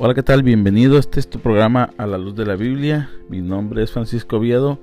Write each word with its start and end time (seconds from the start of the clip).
Hola, 0.00 0.14
¿qué 0.14 0.22
tal? 0.22 0.44
Bienvenido. 0.44 0.96
Este 0.96 1.18
es 1.18 1.28
tu 1.28 1.40
programa 1.40 1.90
A 1.98 2.06
la 2.06 2.18
Luz 2.18 2.36
de 2.36 2.46
la 2.46 2.54
Biblia. 2.54 3.10
Mi 3.28 3.40
nombre 3.40 3.82
es 3.82 3.90
Francisco 3.90 4.38
Viedo 4.38 4.78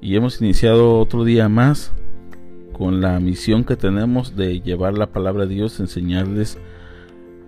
y 0.00 0.16
hemos 0.16 0.42
iniciado 0.42 0.98
otro 0.98 1.22
día 1.22 1.48
más 1.48 1.92
con 2.72 3.00
la 3.00 3.20
misión 3.20 3.62
que 3.62 3.76
tenemos 3.76 4.34
de 4.34 4.60
llevar 4.60 4.98
la 4.98 5.12
palabra 5.12 5.46
de 5.46 5.54
Dios, 5.54 5.78
enseñarles 5.78 6.58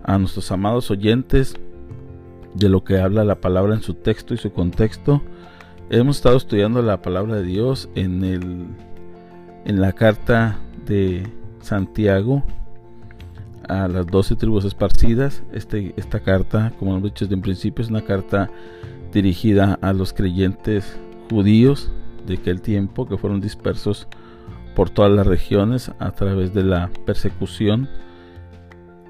a 0.05 0.17
nuestros 0.19 0.53
amados 0.53 0.89
oyentes 0.89 1.57
de 2.53 2.69
lo 2.69 2.85
que 2.85 3.01
habla 3.01 3.25
la 3.25 3.41
palabra 3.41 3.75
en 3.75 3.81
su 3.81 3.93
texto 3.93 4.33
y 4.33 4.37
su 4.37 4.53
contexto. 4.53 5.21
Hemos 5.89 6.15
estado 6.15 6.37
estudiando 6.37 6.81
la 6.81 7.01
palabra 7.01 7.35
de 7.35 7.43
Dios 7.43 7.89
en 7.95 8.23
el 8.23 8.67
en 9.65 9.81
la 9.81 9.91
carta 9.91 10.59
de 10.85 11.27
Santiago 11.59 12.45
a 13.71 13.87
las 13.87 14.05
doce 14.05 14.35
tribus 14.35 14.65
esparcidas. 14.65 15.43
Este, 15.53 15.93
esta 15.95 16.19
carta, 16.19 16.73
como 16.77 16.91
hemos 16.91 17.03
dicho 17.03 17.25
desde 17.25 17.35
un 17.35 17.41
principio, 17.41 17.83
es 17.83 17.89
una 17.89 18.01
carta 18.01 18.49
dirigida 19.13 19.79
a 19.81 19.93
los 19.93 20.13
creyentes 20.13 20.99
judíos 21.29 21.91
de 22.27 22.35
aquel 22.35 22.61
tiempo 22.61 23.07
que 23.07 23.17
fueron 23.17 23.39
dispersos 23.39 24.07
por 24.75 24.89
todas 24.89 25.11
las 25.11 25.25
regiones 25.25 25.91
a 25.99 26.11
través 26.11 26.53
de 26.53 26.63
la 26.63 26.89
persecución. 27.05 27.87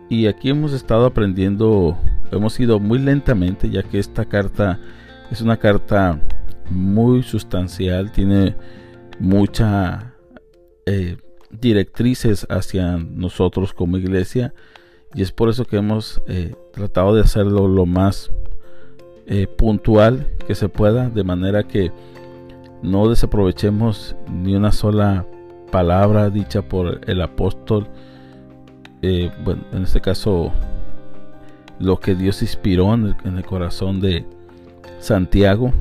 Y 0.10 0.28
aquí 0.28 0.50
hemos 0.50 0.74
estado 0.74 1.06
aprendiendo, 1.06 1.98
hemos 2.32 2.60
ido 2.60 2.80
muy 2.80 3.00
lentamente, 3.00 3.70
ya 3.70 3.82
que 3.82 3.98
esta 3.98 4.26
carta 4.26 4.80
es 5.32 5.42
una 5.42 5.58
carta 5.58 6.20
muy 6.70 7.24
sustancial, 7.24 8.12
tiene 8.12 8.56
mucha 9.20 10.14
eh, 10.86 11.18
directrices 11.60 12.46
hacia 12.50 12.98
nosotros 12.98 13.74
como 13.74 13.98
iglesia 13.98 14.54
y 15.14 15.22
es 15.22 15.32
por 15.32 15.50
eso 15.50 15.66
que 15.66 15.78
hemos 15.78 16.22
eh, 16.28 16.56
tratado 16.74 17.16
de 17.16 17.22
hacerlo 17.22 17.68
lo 17.68 17.86
más 17.86 18.32
eh, 19.28 19.48
puntual 19.48 20.28
que 20.48 20.56
se 20.56 20.70
pueda 20.70 21.10
de 21.10 21.24
manera 21.24 21.64
que 21.64 21.92
no 22.82 23.10
desaprovechemos 23.10 24.16
ni 24.30 24.56
una 24.56 24.72
sola 24.72 25.26
palabra 25.72 26.30
dicha 26.30 26.62
por 26.62 27.02
el 27.08 27.22
apóstol 27.22 27.88
eh, 29.02 29.32
bueno 29.44 29.64
en 29.74 29.84
este 29.84 30.02
caso 30.02 30.52
lo 31.80 32.00
que 32.00 32.16
Dios 32.16 32.42
inspiró 32.42 32.94
en 32.94 33.16
el 33.38 33.44
corazón 33.44 34.00
de 34.02 34.26
Santiago. 35.02 35.74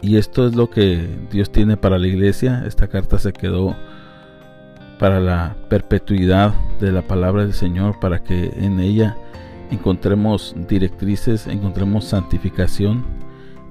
Y 0.00 0.16
esto 0.16 0.46
es 0.46 0.54
lo 0.54 0.68
que 0.68 1.08
Dios 1.30 1.50
tiene 1.50 1.76
para 1.76 1.98
la 1.98 2.06
iglesia. 2.06 2.64
Esta 2.66 2.88
carta 2.88 3.18
se 3.18 3.32
quedó 3.32 3.76
para 4.98 5.20
la 5.20 5.56
perpetuidad 5.68 6.54
de 6.80 6.92
la 6.92 7.02
palabra 7.02 7.42
del 7.42 7.52
Señor, 7.52 7.98
para 8.00 8.22
que 8.22 8.52
en 8.56 8.80
ella 8.80 9.16
encontremos 9.70 10.54
directrices, 10.68 11.46
encontremos 11.46 12.04
santificación, 12.04 13.04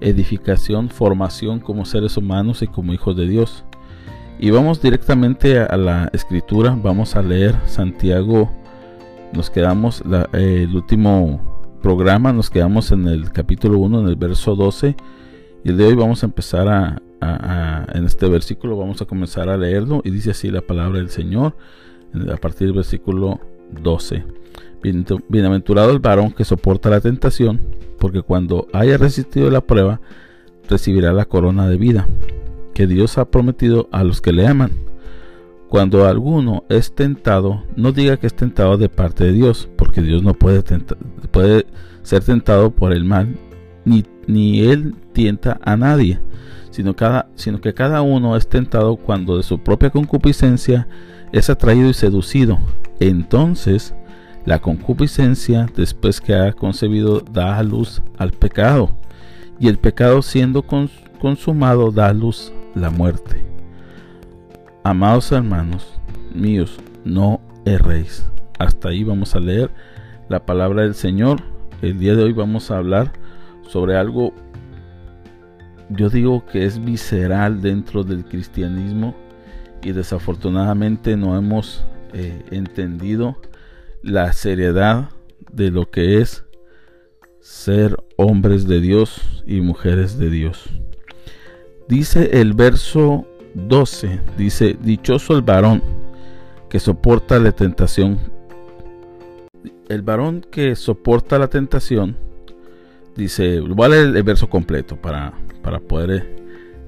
edificación, 0.02 0.90
formación 0.90 1.60
como 1.60 1.86
seres 1.86 2.18
humanos 2.18 2.62
y 2.62 2.68
como 2.68 2.94
hijos 2.94 3.16
de 3.16 3.28
Dios. 3.28 3.64
Y 4.40 4.50
vamos 4.50 4.82
directamente 4.82 5.60
a 5.60 5.78
la 5.78 6.10
escritura, 6.14 6.78
vamos 6.82 7.16
a 7.16 7.22
leer 7.22 7.56
Santiago, 7.66 8.52
nos 9.32 9.50
quedamos, 9.50 10.04
el 10.34 10.76
último 10.76 11.78
programa, 11.82 12.34
nos 12.34 12.50
quedamos 12.50 12.92
en 12.92 13.08
el 13.08 13.32
capítulo 13.32 13.78
1, 13.80 14.02
en 14.02 14.08
el 14.08 14.16
verso 14.16 14.56
12, 14.56 14.96
y 15.64 15.70
el 15.70 15.78
de 15.78 15.86
hoy 15.86 15.96
vamos 15.96 16.24
a 16.24 16.26
empezar 16.26 16.68
a, 16.68 17.02
en 17.94 18.06
este 18.06 18.28
versículo 18.28 18.78
vamos 18.78 19.02
a 19.02 19.06
comenzar 19.06 19.50
a 19.50 19.58
leerlo 19.58 20.02
y 20.04 20.12
dice 20.12 20.32
así 20.32 20.50
la 20.50 20.62
palabra 20.62 21.00
del 21.00 21.10
Señor 21.10 21.56
a 22.32 22.38
partir 22.38 22.68
del 22.68 22.76
versículo 22.76 23.40
12. 23.82 24.24
Bienaventurado 25.30 25.92
el 25.92 26.00
varón 26.00 26.32
que 26.32 26.44
soporta 26.44 26.90
la 26.90 27.00
tentación, 27.00 27.62
porque 28.00 28.22
cuando 28.22 28.68
haya 28.74 28.98
resistido 28.98 29.50
la 29.50 29.62
prueba, 29.62 30.02
recibirá 30.70 31.14
la 31.14 31.26
corona 31.26 31.70
de 31.70 31.78
vida 31.78 32.08
que 32.74 32.88
Dios 32.88 33.18
ha 33.18 33.26
prometido 33.26 33.88
a 33.92 34.04
los 34.04 34.20
que 34.20 34.34
le 34.34 34.48
aman. 34.48 34.72
Cuando 35.70 36.06
alguno 36.06 36.66
es 36.70 36.94
tentado, 36.94 37.64
no 37.76 37.92
diga 37.92 38.18
que 38.18 38.28
es 38.28 38.36
tentado 38.36 38.78
de 38.78 38.90
parte 38.90 39.24
de 39.24 39.32
Dios, 39.32 39.70
porque 39.76 40.02
Dios 40.02 40.22
no 40.22 40.34
puede, 40.34 40.64
puede 41.32 41.66
ser 42.04 42.24
tentado 42.24 42.72
por 42.72 42.94
el 42.94 43.06
mal, 43.06 43.36
ni, 43.86 44.04
ni 44.28 44.62
él 44.62 44.96
tienta 45.14 45.60
a 45.64 45.78
nadie 45.78 46.20
sino, 46.74 46.96
cada, 46.96 47.28
sino 47.36 47.62
que 47.62 47.76
cada 47.76 48.02
uno 48.02 48.36
es 48.36 48.50
tentado 48.50 48.96
cuando 48.96 49.38
de 49.38 49.44
su 49.44 49.60
propia 49.60 49.92
concupiscencia 49.92 50.88
es 51.32 51.52
atraído 51.52 51.88
y 51.88 51.94
seducido. 51.94 52.58
Entonces, 53.00 53.94
la 54.44 54.58
concupiscencia, 54.58 55.68
después 55.76 56.20
que 56.20 56.34
ha 56.34 56.52
concebido, 56.54 57.20
da 57.20 57.60
a 57.60 57.64
luz 57.64 58.02
al 58.18 58.32
pecado, 58.32 58.90
y 59.60 59.68
el 59.68 59.78
pecado 59.78 60.24
siendo 60.24 60.64
consumado 61.22 61.92
da 61.92 62.08
a 62.08 62.14
luz 62.14 62.52
la 62.74 62.90
muerte. 62.90 63.46
Amados 64.84 65.32
hermanos 65.32 66.00
míos, 66.34 66.80
no 67.06 67.40
erréis. 67.66 68.28
Hasta 68.58 68.90
ahí 68.90 69.04
vamos 69.04 69.36
a 69.36 69.40
leer 69.40 69.70
la 70.28 70.44
palabra 70.44 70.82
del 70.82 70.96
Señor. 70.96 71.44
El 71.84 72.00
día 72.00 72.16
de 72.16 72.24
hoy 72.24 72.34
vamos 72.34 72.72
a 72.72 72.78
hablar 72.78 73.12
sobre 73.68 73.96
algo 73.96 74.34
yo 75.90 76.10
digo 76.10 76.46
que 76.46 76.66
es 76.66 76.84
visceral 76.84 77.62
dentro 77.62 78.04
del 78.04 78.26
cristianismo 78.26 79.16
y 79.82 79.92
desafortunadamente 79.92 81.18
no 81.18 81.38
hemos 81.38 81.84
eh, 82.14 82.44
entendido 82.52 83.38
la 84.02 84.34
seriedad 84.34 85.10
de 85.52 85.72
lo 85.72 85.90
que 85.90 86.20
es 86.20 86.46
ser 87.40 87.98
hombres 88.16 88.68
de 88.68 88.80
Dios 88.80 89.44
y 89.46 89.62
mujeres 89.62 90.18
de 90.18 90.30
Dios. 90.30 90.70
Dice 91.88 92.40
el 92.40 92.54
verso 92.54 93.26
12, 93.56 94.22
dice, 94.38 94.78
dichoso 94.82 95.36
el 95.36 95.42
varón 95.42 95.84
que 96.70 96.80
soporta 96.80 97.38
la 97.40 97.52
tentación. 97.52 98.18
El 99.90 100.02
varón 100.02 100.46
que 100.50 100.76
soporta 100.76 101.38
la 101.38 101.50
tentación, 101.50 102.16
dice, 103.16 103.62
leer 103.62 104.16
el 104.16 104.24
verso 104.24 104.50
completo 104.50 104.96
para, 104.96 105.34
para 105.64 105.80
poder 105.80 106.12
eh, 106.12 106.36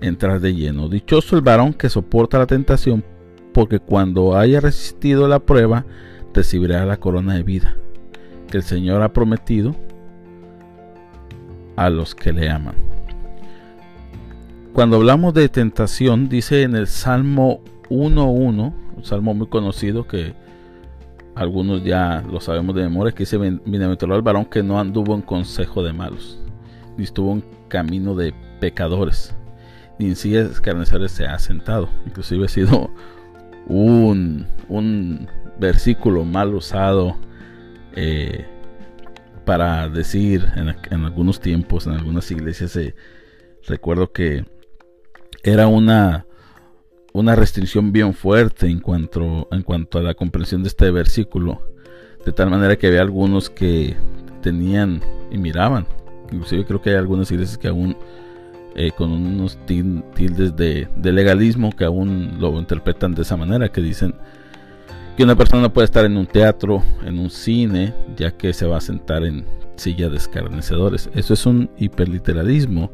entrar 0.02 0.40
de 0.40 0.53
lleno. 0.53 0.88
Dichoso 0.88 1.36
el 1.36 1.41
varón 1.41 1.74
que 1.74 1.90
soporta 1.90 2.38
la 2.38 2.46
tentación, 2.46 3.03
porque 3.53 3.80
cuando 3.80 4.38
haya 4.38 4.59
resistido 4.59 5.28
la 5.28 5.40
prueba, 5.40 5.86
recibirá 6.34 6.85
la 6.85 6.97
corona 6.97 7.34
de 7.34 7.44
vida 7.44 7.75
que 8.50 8.58
el 8.58 8.64
Señor 8.64 9.02
ha 9.02 9.14
prometido 9.14 9.75
a 11.75 11.90
los 11.90 12.14
que 12.14 12.31
le 12.31 12.50
aman. 12.50 12.75
Cuando 14.74 14.97
hablamos 14.97 15.34
de 15.34 15.47
tentación, 15.50 16.28
dice 16.30 16.64
en 16.64 16.75
el 16.75 16.88
Salmo 16.88 17.62
1.1, 17.90 18.74
un 18.97 19.06
salmo 19.06 19.34
muy 19.34 19.47
conocido 19.47 20.08
que 20.08 20.34
algunos 21.34 21.84
ya 21.84 22.24
lo 22.30 22.40
sabemos 22.40 22.75
de 22.75 22.84
memoria, 22.84 23.14
que 23.14 23.19
dice, 23.19 23.38
bienaventurado 23.38 24.18
el 24.18 24.24
varón 24.24 24.46
que 24.46 24.64
no 24.64 24.80
anduvo 24.80 25.16
en 25.16 25.22
consejo 25.22 25.84
de 25.84 25.94
malos, 25.94 26.40
ni 26.98 27.04
estuvo 27.04 27.34
en 27.34 27.44
camino 27.68 28.16
de 28.16 28.34
pecadores, 28.60 29.36
ni 30.00 30.08
en 30.08 30.16
sillas 30.16 30.52
escarnecedores 30.52 31.12
se 31.12 31.26
ha 31.26 31.38
sentado. 31.40 31.90
Inclusive 32.06 32.46
ha 32.46 32.50
sido 32.50 32.90
un, 33.68 34.48
un 34.70 35.28
versículo 35.60 36.26
mal 36.26 36.54
usado 36.54 37.18
eh, 37.96 38.46
para 39.46 39.88
decir 39.90 40.46
en, 40.56 41.06
algunos 41.06 41.40
tiempos, 41.40 41.86
en 41.86 41.94
algunas 41.94 42.30
iglesias, 42.32 42.76
eh, 42.76 42.96
recuerdo 43.68 44.12
que 44.12 44.46
era 45.44 45.68
una, 45.68 46.26
una 47.14 47.36
restricción 47.36 47.92
bien 47.92 48.14
fuerte 48.14 48.68
en 48.68 48.80
cuanto, 48.80 49.48
en 49.52 49.62
cuanto 49.62 50.00
a 50.00 50.04
la 50.04 50.16
comprensión 50.16 50.64
de 50.64 50.70
este 50.70 50.90
versículo. 50.90 51.62
De 52.26 52.32
tal 52.32 52.50
manera 52.50 52.76
que 52.76 52.88
había 52.88 53.02
algunos 53.02 53.52
que 53.52 53.96
tenían 54.41 55.02
y 55.32 55.38
miraban. 55.38 55.86
Inclusive 56.32 56.66
creo 56.66 56.82
que 56.82 56.92
hay 56.92 56.96
algunas 56.96 57.32
iglesias 57.32 57.58
que 57.58 57.68
aún 57.68 57.96
eh, 58.78 58.92
con 58.92 59.10
unos 59.12 59.58
tildes 59.66 60.54
de, 60.58 60.90
legalismo 61.02 61.72
que 61.72 61.86
aún 61.86 62.36
lo 62.40 62.60
interpretan 62.60 63.16
de 63.16 63.22
esa 63.22 63.38
manera, 63.38 63.70
que 63.70 63.80
dicen 63.80 64.16
que 65.16 65.24
una 65.24 65.38
persona 65.38 65.72
puede 65.72 65.86
estar 65.86 66.04
en 66.04 66.18
un 66.18 66.26
teatro, 66.26 66.84
en 67.06 67.18
un 67.18 67.30
cine, 67.30 67.94
ya 68.18 68.32
que 68.32 68.52
se 68.52 68.66
va 68.66 68.78
a 68.78 68.82
sentar 68.82 69.24
en 69.24 69.46
silla 69.78 70.10
de 70.10 70.18
escarnecedores. 70.18 71.10
Eso 71.16 71.34
es 71.34 71.46
un 71.46 71.70
hiperliteralismo, 71.78 72.92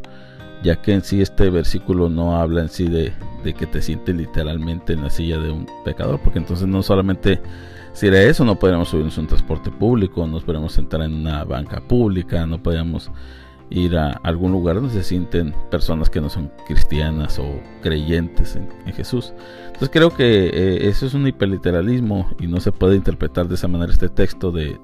ya 0.61 0.79
que 0.79 0.93
en 0.93 1.01
sí 1.01 1.19
este 1.19 1.49
versículo 1.49 2.09
no 2.09 2.37
habla 2.37 2.61
en 2.61 2.69
sí 2.69 2.87
de, 2.87 3.11
que 3.43 3.65
te 3.65 3.81
sientes 3.81 4.15
literalmente 4.15 4.93
en 4.93 5.01
la 5.01 5.09
silla 5.09 5.39
de 5.39 5.49
un 5.49 5.65
pecador, 5.83 6.19
porque 6.23 6.37
entonces 6.37 6.67
no 6.67 6.83
solamente 6.83 7.41
sería 7.93 8.23
eso, 8.23 8.45
no 8.45 8.57
podríamos 8.57 8.89
subirnos 8.89 9.17
a 9.17 9.21
un 9.21 9.27
transporte 9.27 9.71
público, 9.71 10.25
nos 10.27 10.43
podríamos 10.43 10.73
sentar 10.73 11.01
en 11.01 11.13
una 11.13 11.43
banca 11.43 11.81
pública, 11.81 12.45
no 12.45 12.61
podríamos 12.61 13.11
ir 13.71 13.97
a 13.97 14.11
algún 14.23 14.51
lugar 14.51 14.75
donde 14.75 14.91
se 14.91 15.03
sienten 15.03 15.55
personas 15.69 16.09
que 16.09 16.19
no 16.19 16.29
son 16.29 16.51
cristianas 16.67 17.39
o 17.39 17.45
creyentes 17.81 18.55
en, 18.57 18.69
Jesús. 18.93 19.33
Entonces 19.67 19.89
creo 19.89 20.13
que 20.13 20.47
eh, 20.47 20.89
eso 20.89 21.05
es 21.05 21.13
un 21.13 21.25
hiperliteralismo 21.25 22.29
y 22.39 22.47
no 22.47 22.59
se 22.59 22.73
puede 22.73 22.97
interpretar 22.97 23.47
de 23.47 23.55
esa 23.55 23.69
manera 23.69 23.91
este 23.91 24.09
texto 24.09 24.51
de, 24.51 24.77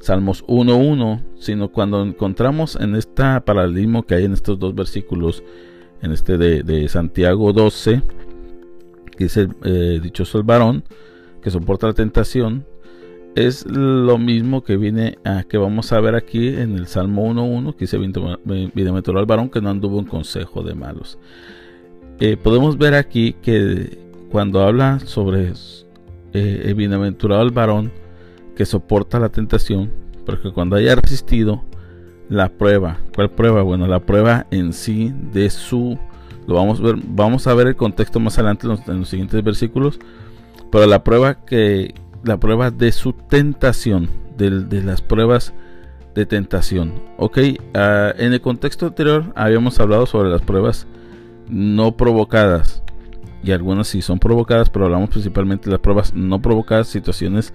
Salmos 0.00 0.44
1.1, 0.46 1.22
sino 1.38 1.70
cuando 1.70 2.02
encontramos 2.02 2.76
en 2.76 2.94
este 2.94 3.22
paralelismo 3.40 4.02
que 4.02 4.14
hay 4.14 4.24
en 4.26 4.34
estos 4.34 4.58
dos 4.58 4.74
versículos, 4.74 5.42
en 6.02 6.12
este 6.12 6.36
de, 6.36 6.88
Santiago 6.90 7.54
12, 7.54 8.02
que 9.16 9.24
dice, 9.24 9.48
eh, 9.64 10.00
dichoso 10.02 10.36
el 10.36 10.44
varón 10.44 10.84
que 11.44 11.50
soporta 11.50 11.86
la 11.86 11.92
tentación, 11.92 12.66
es 13.36 13.66
lo 13.66 14.16
mismo 14.16 14.64
que 14.64 14.76
viene 14.76 15.18
a 15.24 15.42
que 15.42 15.58
vamos 15.58 15.92
a 15.92 16.00
ver 16.00 16.14
aquí 16.14 16.48
en 16.48 16.76
el 16.76 16.86
Salmo 16.86 17.26
1.1, 17.26 17.74
que 17.74 17.84
dice, 17.84 17.98
bienaventurado 18.74 19.20
el 19.20 19.26
varón 19.26 19.50
que 19.50 19.60
no 19.60 19.70
anduvo 19.70 19.98
en 19.98 20.06
consejo 20.06 20.62
de 20.62 20.74
malos. 20.74 21.18
Eh, 22.18 22.36
podemos 22.36 22.78
ver 22.78 22.94
aquí 22.94 23.34
que 23.42 23.98
cuando 24.30 24.62
habla 24.62 25.00
sobre 25.00 25.52
eh, 26.32 26.62
el 26.64 26.74
bienaventurado 26.74 27.42
el 27.42 27.50
varón, 27.50 27.92
que 28.56 28.64
soporta 28.64 29.18
la 29.18 29.28
tentación, 29.28 29.90
porque 30.24 30.50
cuando 30.50 30.76
haya 30.76 30.94
resistido 30.94 31.62
la 32.28 32.48
prueba, 32.48 32.98
¿cuál 33.14 33.30
prueba? 33.30 33.62
Bueno, 33.62 33.86
la 33.86 34.00
prueba 34.00 34.46
en 34.50 34.72
sí 34.72 35.12
de 35.32 35.50
su, 35.50 35.98
lo 36.46 36.54
vamos 36.54 36.80
a 36.80 36.84
ver, 36.84 36.96
vamos 37.06 37.46
a 37.46 37.54
ver 37.54 37.66
el 37.66 37.76
contexto 37.76 38.20
más 38.20 38.38
adelante 38.38 38.66
en 38.86 39.00
los, 39.00 39.08
siguientes 39.08 39.42
versículos, 39.42 39.98
pero 40.74 40.88
la 40.88 41.04
prueba 41.04 41.34
que, 41.34 41.94
la 42.24 42.40
prueba 42.40 42.72
de 42.72 42.90
su 42.90 43.12
tentación, 43.12 44.10
de, 44.36 44.50
las 44.82 45.02
pruebas 45.02 45.54
de 46.16 46.26
tentación, 46.26 46.94
ok, 47.16 47.38
ah, 47.74 48.12
en 48.18 48.32
el 48.32 48.40
contexto 48.40 48.86
anterior 48.86 49.32
habíamos 49.36 49.78
hablado 49.78 50.04
sobre 50.06 50.30
las 50.30 50.42
pruebas 50.42 50.88
no 51.48 51.96
provocadas, 51.96 52.82
y 53.44 53.52
algunas 53.52 53.86
sí 53.86 54.02
son 54.02 54.18
provocadas, 54.18 54.68
pero 54.68 54.86
hablamos 54.86 55.10
principalmente 55.10 55.66
de 55.66 55.70
las 55.70 55.80
pruebas 55.80 56.12
no 56.12 56.42
provocadas, 56.42 56.88
situaciones 56.88 57.54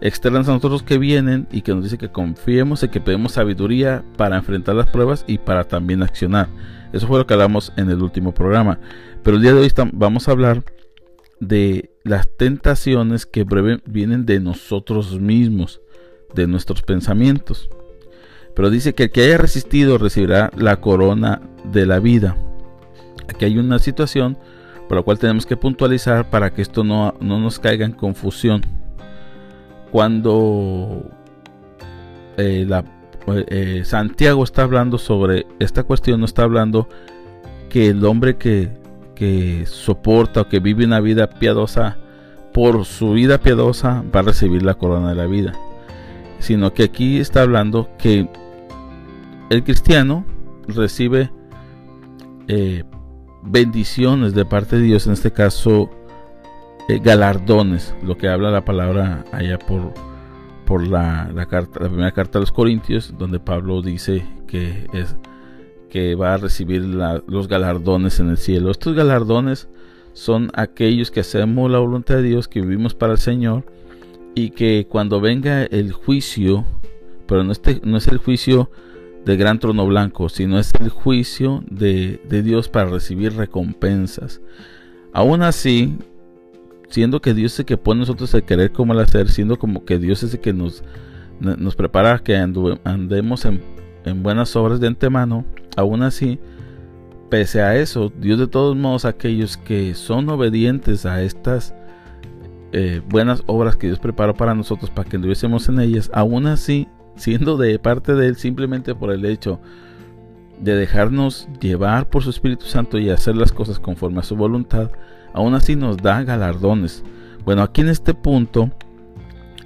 externas 0.00 0.48
a 0.48 0.52
nosotros 0.54 0.82
que 0.82 0.98
vienen 0.98 1.46
y 1.52 1.62
que 1.62 1.72
nos 1.72 1.84
dice 1.84 1.98
que 1.98 2.10
confiemos 2.10 2.82
y 2.82 2.88
que 2.88 3.00
pedimos 3.00 3.34
sabiduría 3.34 4.02
para 4.16 4.38
enfrentar 4.38 4.74
las 4.74 4.88
pruebas 4.88 5.24
y 5.28 5.38
para 5.38 5.62
también 5.68 6.02
accionar. 6.02 6.48
Eso 6.92 7.06
fue 7.06 7.20
lo 7.20 7.28
que 7.28 7.34
hablamos 7.34 7.72
en 7.76 7.90
el 7.90 8.02
último 8.02 8.34
programa. 8.34 8.80
Pero 9.22 9.36
el 9.36 9.42
día 9.44 9.54
de 9.54 9.60
hoy 9.60 9.72
vamos 9.92 10.26
a 10.26 10.32
hablar 10.32 10.64
de 11.40 11.90
las 12.02 12.28
tentaciones 12.36 13.26
que 13.26 13.44
vienen 13.86 14.26
de 14.26 14.40
nosotros 14.40 15.20
mismos, 15.20 15.80
de 16.34 16.46
nuestros 16.46 16.82
pensamientos. 16.82 17.68
Pero 18.54 18.70
dice 18.70 18.94
que 18.94 19.04
el 19.04 19.10
que 19.10 19.24
haya 19.24 19.38
resistido 19.38 19.98
recibirá 19.98 20.50
la 20.56 20.80
corona 20.80 21.42
de 21.72 21.86
la 21.86 21.98
vida. 21.98 22.36
Aquí 23.28 23.44
hay 23.44 23.58
una 23.58 23.78
situación 23.78 24.38
por 24.88 24.96
la 24.96 25.02
cual 25.02 25.18
tenemos 25.18 25.46
que 25.46 25.56
puntualizar 25.56 26.30
para 26.30 26.54
que 26.54 26.62
esto 26.62 26.84
no, 26.84 27.14
no 27.20 27.40
nos 27.40 27.58
caiga 27.58 27.84
en 27.84 27.92
confusión 27.92 28.62
cuando 29.90 31.10
eh, 32.36 32.68
eh, 33.48 33.82
Santiago 33.84 34.44
está 34.44 34.62
hablando 34.62 34.98
sobre 34.98 35.46
esta 35.58 35.84
cuestión, 35.84 36.20
no 36.20 36.26
está 36.26 36.42
hablando 36.42 36.88
que 37.68 37.88
el 37.88 38.04
hombre 38.04 38.36
que, 38.36 38.70
que 39.16 39.66
soporta 39.66 40.42
o 40.42 40.48
que 40.48 40.60
vive 40.60 40.84
una 40.84 41.00
vida 41.00 41.28
piadosa, 41.28 41.96
por 42.54 42.84
su 42.84 43.12
vida 43.12 43.38
piadosa 43.38 44.04
va 44.14 44.20
a 44.20 44.22
recibir 44.22 44.62
la 44.62 44.74
corona 44.74 45.08
de 45.08 45.16
la 45.16 45.26
vida, 45.26 45.52
sino 46.38 46.72
que 46.72 46.84
aquí 46.84 47.18
está 47.18 47.42
hablando 47.42 47.88
que 47.98 48.28
el 49.50 49.64
cristiano 49.64 50.24
recibe 50.68 51.30
eh, 52.48 52.84
bendiciones 53.42 54.34
de 54.34 54.44
parte 54.44 54.76
de 54.76 54.82
Dios, 54.82 55.06
en 55.06 55.14
este 55.14 55.32
caso 55.32 55.90
eh, 56.88 57.00
galardones, 57.00 57.94
lo 58.02 58.16
que 58.16 58.28
habla 58.28 58.50
la 58.50 58.64
palabra 58.64 59.24
allá 59.32 59.58
por, 59.58 59.92
por 60.64 60.86
la, 60.86 61.28
carta, 61.48 61.80
la 61.80 61.88
primera 61.88 62.12
carta 62.12 62.38
a 62.38 62.40
los 62.40 62.52
Corintios, 62.52 63.14
donde 63.18 63.40
Pablo 63.40 63.82
dice 63.82 64.24
que 64.46 64.86
es 64.92 65.16
que 65.96 66.14
va 66.14 66.34
a 66.34 66.36
recibir 66.36 66.82
los 66.84 67.48
galardones 67.48 68.20
en 68.20 68.28
el 68.28 68.36
cielo. 68.36 68.70
Estos 68.70 68.94
galardones 68.94 69.66
son 70.12 70.50
aquellos 70.52 71.10
que 71.10 71.20
hacemos 71.20 71.70
la 71.70 71.78
voluntad 71.78 72.16
de 72.16 72.22
Dios, 72.22 72.48
que 72.48 72.60
vivimos 72.60 72.92
para 72.92 73.14
el 73.14 73.18
Señor 73.18 73.64
y 74.34 74.50
que 74.50 74.86
cuando 74.90 75.22
venga 75.22 75.62
el 75.62 75.92
juicio, 75.92 76.66
pero 77.26 77.44
no, 77.44 77.52
este, 77.52 77.80
es 77.82 78.08
el 78.08 78.18
juicio 78.18 78.70
del 79.24 79.38
gran 79.38 79.58
trono 79.58 79.86
blanco, 79.86 80.28
sino 80.28 80.58
es 80.58 80.70
el 80.78 80.90
juicio 80.90 81.64
de, 81.70 82.20
de 82.28 82.42
Dios 82.42 82.68
para 82.68 82.90
recibir 82.90 83.32
recompensas. 83.32 84.42
Aún 85.14 85.40
así, 85.40 85.96
siendo 86.90 87.22
que 87.22 87.32
Dios 87.32 87.54
es 87.54 87.60
el 87.60 87.64
que 87.64 87.78
pone 87.78 88.00
nosotros 88.00 88.34
el 88.34 88.42
querer 88.42 88.70
como 88.70 88.92
el 88.92 89.00
hacer, 89.00 89.30
siendo 89.30 89.58
como 89.58 89.86
que 89.86 89.98
Dios 89.98 90.22
es 90.24 90.34
el 90.34 90.40
que 90.40 90.52
nos 90.52 90.82
prepara 91.74 92.18
que 92.18 92.36
andemos 92.36 93.46
en, 93.46 93.62
buenas 94.22 94.54
obras 94.56 94.78
de 94.78 94.88
antemano, 94.88 95.46
aún 95.76 96.02
así, 96.02 96.38
pese 97.28 97.62
a 97.62 97.76
eso, 97.76 98.12
Dios 98.18 98.38
de 98.38 98.46
todos 98.46 98.76
modos, 98.76 99.04
aquellos 99.04 99.56
que 99.56 99.94
son 99.94 100.28
obedientes 100.28 101.06
a 101.06 101.22
estas 101.22 101.74
eh, 102.72 103.00
buenas 103.08 103.42
obras 103.46 103.76
que 103.76 103.86
Dios 103.86 103.98
preparó 103.98 104.34
para 104.34 104.54
nosotros, 104.54 104.90
para 104.90 105.08
que 105.08 105.16
anduviésemos 105.16 105.68
en 105.68 105.80
ellas, 105.80 106.10
aún 106.12 106.46
así, 106.46 106.88
siendo 107.16 107.56
de 107.56 107.78
parte 107.78 108.14
de 108.14 108.26
Él 108.26 108.36
simplemente 108.36 108.94
por 108.94 109.12
el 109.12 109.24
hecho 109.24 109.60
de 110.60 110.74
dejarnos 110.74 111.48
llevar 111.60 112.08
por 112.08 112.22
su 112.22 112.30
Espíritu 112.30 112.66
Santo 112.66 112.98
y 112.98 113.10
hacer 113.10 113.36
las 113.36 113.52
cosas 113.52 113.78
conforme 113.78 114.20
a 114.20 114.24
su 114.24 114.36
voluntad, 114.36 114.90
aún 115.32 115.54
así 115.54 115.76
nos 115.76 115.98
da 115.98 116.22
galardones. 116.22 117.04
Bueno, 117.44 117.62
aquí 117.62 117.82
en 117.82 117.88
este 117.88 118.14
punto, 118.14 118.70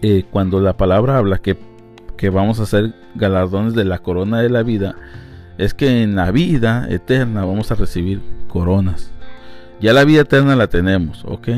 eh, 0.02 0.24
cuando 0.30 0.60
la 0.60 0.76
palabra 0.76 1.18
habla 1.18 1.38
que, 1.38 1.56
que 2.16 2.30
vamos 2.30 2.60
a 2.60 2.64
hacer 2.64 2.94
galardones 3.14 3.74
de 3.74 3.84
la 3.84 4.00
corona 4.00 4.40
de 4.40 4.50
la 4.50 4.62
vida, 4.62 4.96
es 5.60 5.74
que 5.74 6.02
en 6.02 6.16
la 6.16 6.30
vida 6.30 6.86
eterna 6.88 7.44
vamos 7.44 7.70
a 7.70 7.74
recibir 7.74 8.22
coronas. 8.48 9.12
Ya 9.78 9.92
la 9.92 10.04
vida 10.04 10.22
eterna 10.22 10.56
la 10.56 10.68
tenemos, 10.68 11.22
¿ok? 11.26 11.48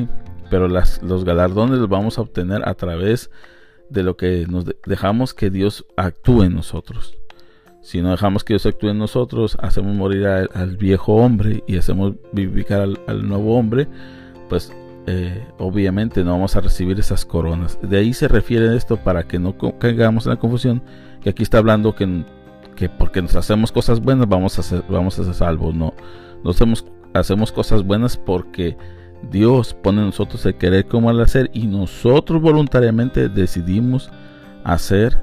Pero 0.51 0.67
los 0.67 1.25
galardones 1.25 1.79
los 1.79 1.89
vamos 1.89 2.19
a 2.19 2.23
obtener 2.23 2.69
a 2.69 2.75
través 2.75 3.31
de 3.91 4.03
lo 4.03 4.17
que 4.17 4.45
nos 4.49 4.65
dejamos 4.87 5.35
que 5.35 5.51
Dios 5.51 5.87
actúe 5.97 6.43
en 6.43 6.55
nosotros. 6.55 7.17
Si 7.81 8.03
no 8.03 8.11
dejamos 8.11 8.43
que 8.43 8.55
Dios 8.55 8.67
actúe 8.67 8.89
en 8.89 8.99
nosotros, 8.99 9.57
hacemos 9.61 9.95
morir 9.95 10.27
al, 10.27 10.77
viejo 10.77 11.15
hombre 11.15 11.63
y 11.69 11.77
hacemos 11.77 12.15
vivificar 12.33 12.89
al, 13.07 13.29
nuevo 13.29 13.57
hombre, 13.57 13.87
pues 14.49 14.73
eh, 15.07 15.47
obviamente 15.59 16.25
no 16.25 16.33
vamos 16.33 16.57
a 16.57 16.61
recibir 16.61 16.99
esas 16.99 17.25
coronas. 17.25 17.79
De 17.83 17.99
ahí 17.99 18.15
se 18.15 18.27
refiere 18.27 18.77
esto 18.77 18.97
para 18.97 19.29
que 19.29 19.39
no 19.39 19.57
caigamos 19.79 20.27
en 20.27 20.31
la 20.31 20.39
confusión, 20.41 20.83
que 21.23 21.31
aquí 21.31 21.45
está 21.45 21.59
hablando 21.59 21.95
que, 21.95 22.25
que 22.83 22.89
porque 22.89 23.23
nos 23.23 23.37
hacemos 23.37 23.71
cosas 23.71 24.01
buenas 24.01 24.29
vamos 24.29 24.59
a 24.59 24.63
ser, 24.65 24.83
vamos 24.89 25.17
a 25.17 25.25
ser 25.25 25.35
salvos. 25.35 25.73
No, 25.73 25.95
no 26.43 26.51
hacemos, 26.51 26.85
hacemos 27.15 27.53
cosas 27.53 27.85
buenas 27.85 28.17
porque 28.17 28.77
Dios 29.31 29.73
pone 29.73 30.01
en 30.01 30.07
nosotros 30.07 30.45
el 30.47 30.57
querer 30.57 30.87
como 30.87 31.09
el 31.09 31.21
hacer 31.21 31.49
y 31.55 31.69
nosotros 31.69 32.43
voluntariamente 32.43 33.29
decidimos 33.29 34.11
hacer 34.65 35.17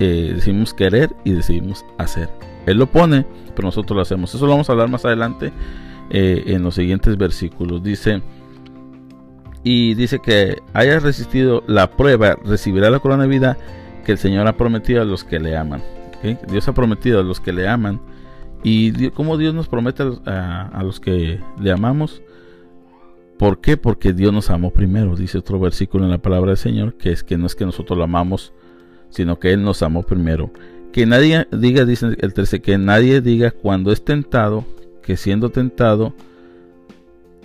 eh, 0.00 0.32
decidimos 0.34 0.74
querer 0.74 1.10
y 1.24 1.30
decidimos 1.30 1.84
hacer. 1.96 2.28
Él 2.66 2.78
lo 2.78 2.88
pone, 2.88 3.24
pero 3.54 3.68
nosotros 3.68 3.94
lo 3.94 4.02
hacemos. 4.02 4.34
Eso 4.34 4.44
lo 4.44 4.50
vamos 4.50 4.68
a 4.68 4.72
hablar 4.72 4.88
más 4.88 5.04
adelante 5.04 5.52
eh, 6.10 6.42
en 6.46 6.64
los 6.64 6.74
siguientes 6.74 7.16
versículos. 7.16 7.84
Dice, 7.84 8.20
y 9.62 9.94
dice 9.94 10.18
que 10.18 10.56
haya 10.72 10.98
resistido 10.98 11.62
la 11.68 11.88
prueba, 11.88 12.36
recibirá 12.44 12.90
la 12.90 12.98
corona 12.98 13.24
de 13.24 13.28
vida 13.28 13.58
que 14.04 14.10
el 14.10 14.18
Señor 14.18 14.48
ha 14.48 14.56
prometido 14.56 15.02
a 15.02 15.04
los 15.04 15.22
que 15.22 15.38
le 15.38 15.56
aman. 15.56 15.82
Dios 16.48 16.68
ha 16.68 16.74
prometido 16.74 17.20
a 17.20 17.22
los 17.22 17.40
que 17.40 17.52
le 17.52 17.68
aman. 17.68 18.00
Y 18.64 19.10
como 19.10 19.36
Dios 19.36 19.54
nos 19.54 19.68
promete 19.68 20.02
a, 20.26 20.68
a, 20.68 20.82
los 20.82 21.00
que 21.00 21.40
le 21.60 21.70
amamos. 21.70 22.22
¿Por 23.38 23.60
qué? 23.60 23.76
Porque 23.76 24.12
Dios 24.12 24.32
nos 24.32 24.50
amó 24.50 24.72
primero. 24.72 25.14
Dice 25.14 25.38
otro 25.38 25.60
versículo 25.60 26.04
en 26.04 26.10
la 26.10 26.18
palabra 26.18 26.50
del 26.50 26.58
Señor, 26.58 26.94
que 26.94 27.12
es 27.12 27.22
que 27.22 27.38
no 27.38 27.46
es 27.46 27.54
que 27.54 27.64
nosotros 27.64 27.96
lo 27.96 28.04
amamos 28.04 28.52
sino 29.10 29.38
que 29.38 29.52
Él 29.52 29.62
nos 29.62 29.82
amó 29.82 30.02
primero. 30.02 30.50
Que 30.92 31.06
nadie 31.06 31.46
diga, 31.52 31.84
dice 31.84 32.16
el 32.18 32.32
13, 32.32 32.60
que 32.60 32.78
nadie 32.78 33.20
diga 33.20 33.50
cuando 33.50 33.92
es 33.92 34.04
tentado, 34.04 34.64
que 35.02 35.16
siendo 35.16 35.50
tentado 35.50 36.14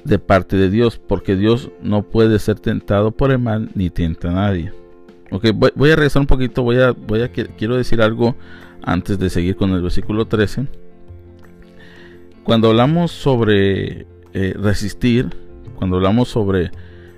de 0.03 0.20
parte 0.20 0.58
de 0.58 0.70
Dios, 0.70 1.00
porque 1.00 1.36
Dios 1.36 1.72
no 1.82 2.03
puede 2.03 2.39
ser 2.39 2.60
tentado 2.60 3.12
por 3.12 3.32
el 3.32 3.39
mal 3.39 3.70
ni 3.75 3.89
tienta 3.89 4.30
a 4.30 4.34
nadie. 4.34 4.74
Ok, 5.32 5.48
voy, 5.53 5.92
a 5.92 5.96
regresar 5.96 6.22
un 6.22 6.27
poquito, 6.27 6.63
voy 6.63 6.80
a, 6.80 6.92
voy 6.92 7.22
a, 7.22 7.32
quiero 7.32 7.75
decir 7.75 8.01
algo 8.01 8.36
antes 8.84 9.18
de 9.18 9.30
seguir 9.30 9.56
con 9.56 9.72
el 9.72 9.82
versículo 9.82 10.25
13. 10.25 10.68
Cuando 12.44 12.70
hablamos 12.70 13.12
sobre 13.12 14.06
eh, 14.34 14.53
resistir, 14.56 15.30
cuando 15.75 15.98
hablamos 15.98 16.30
sobre 16.30 16.72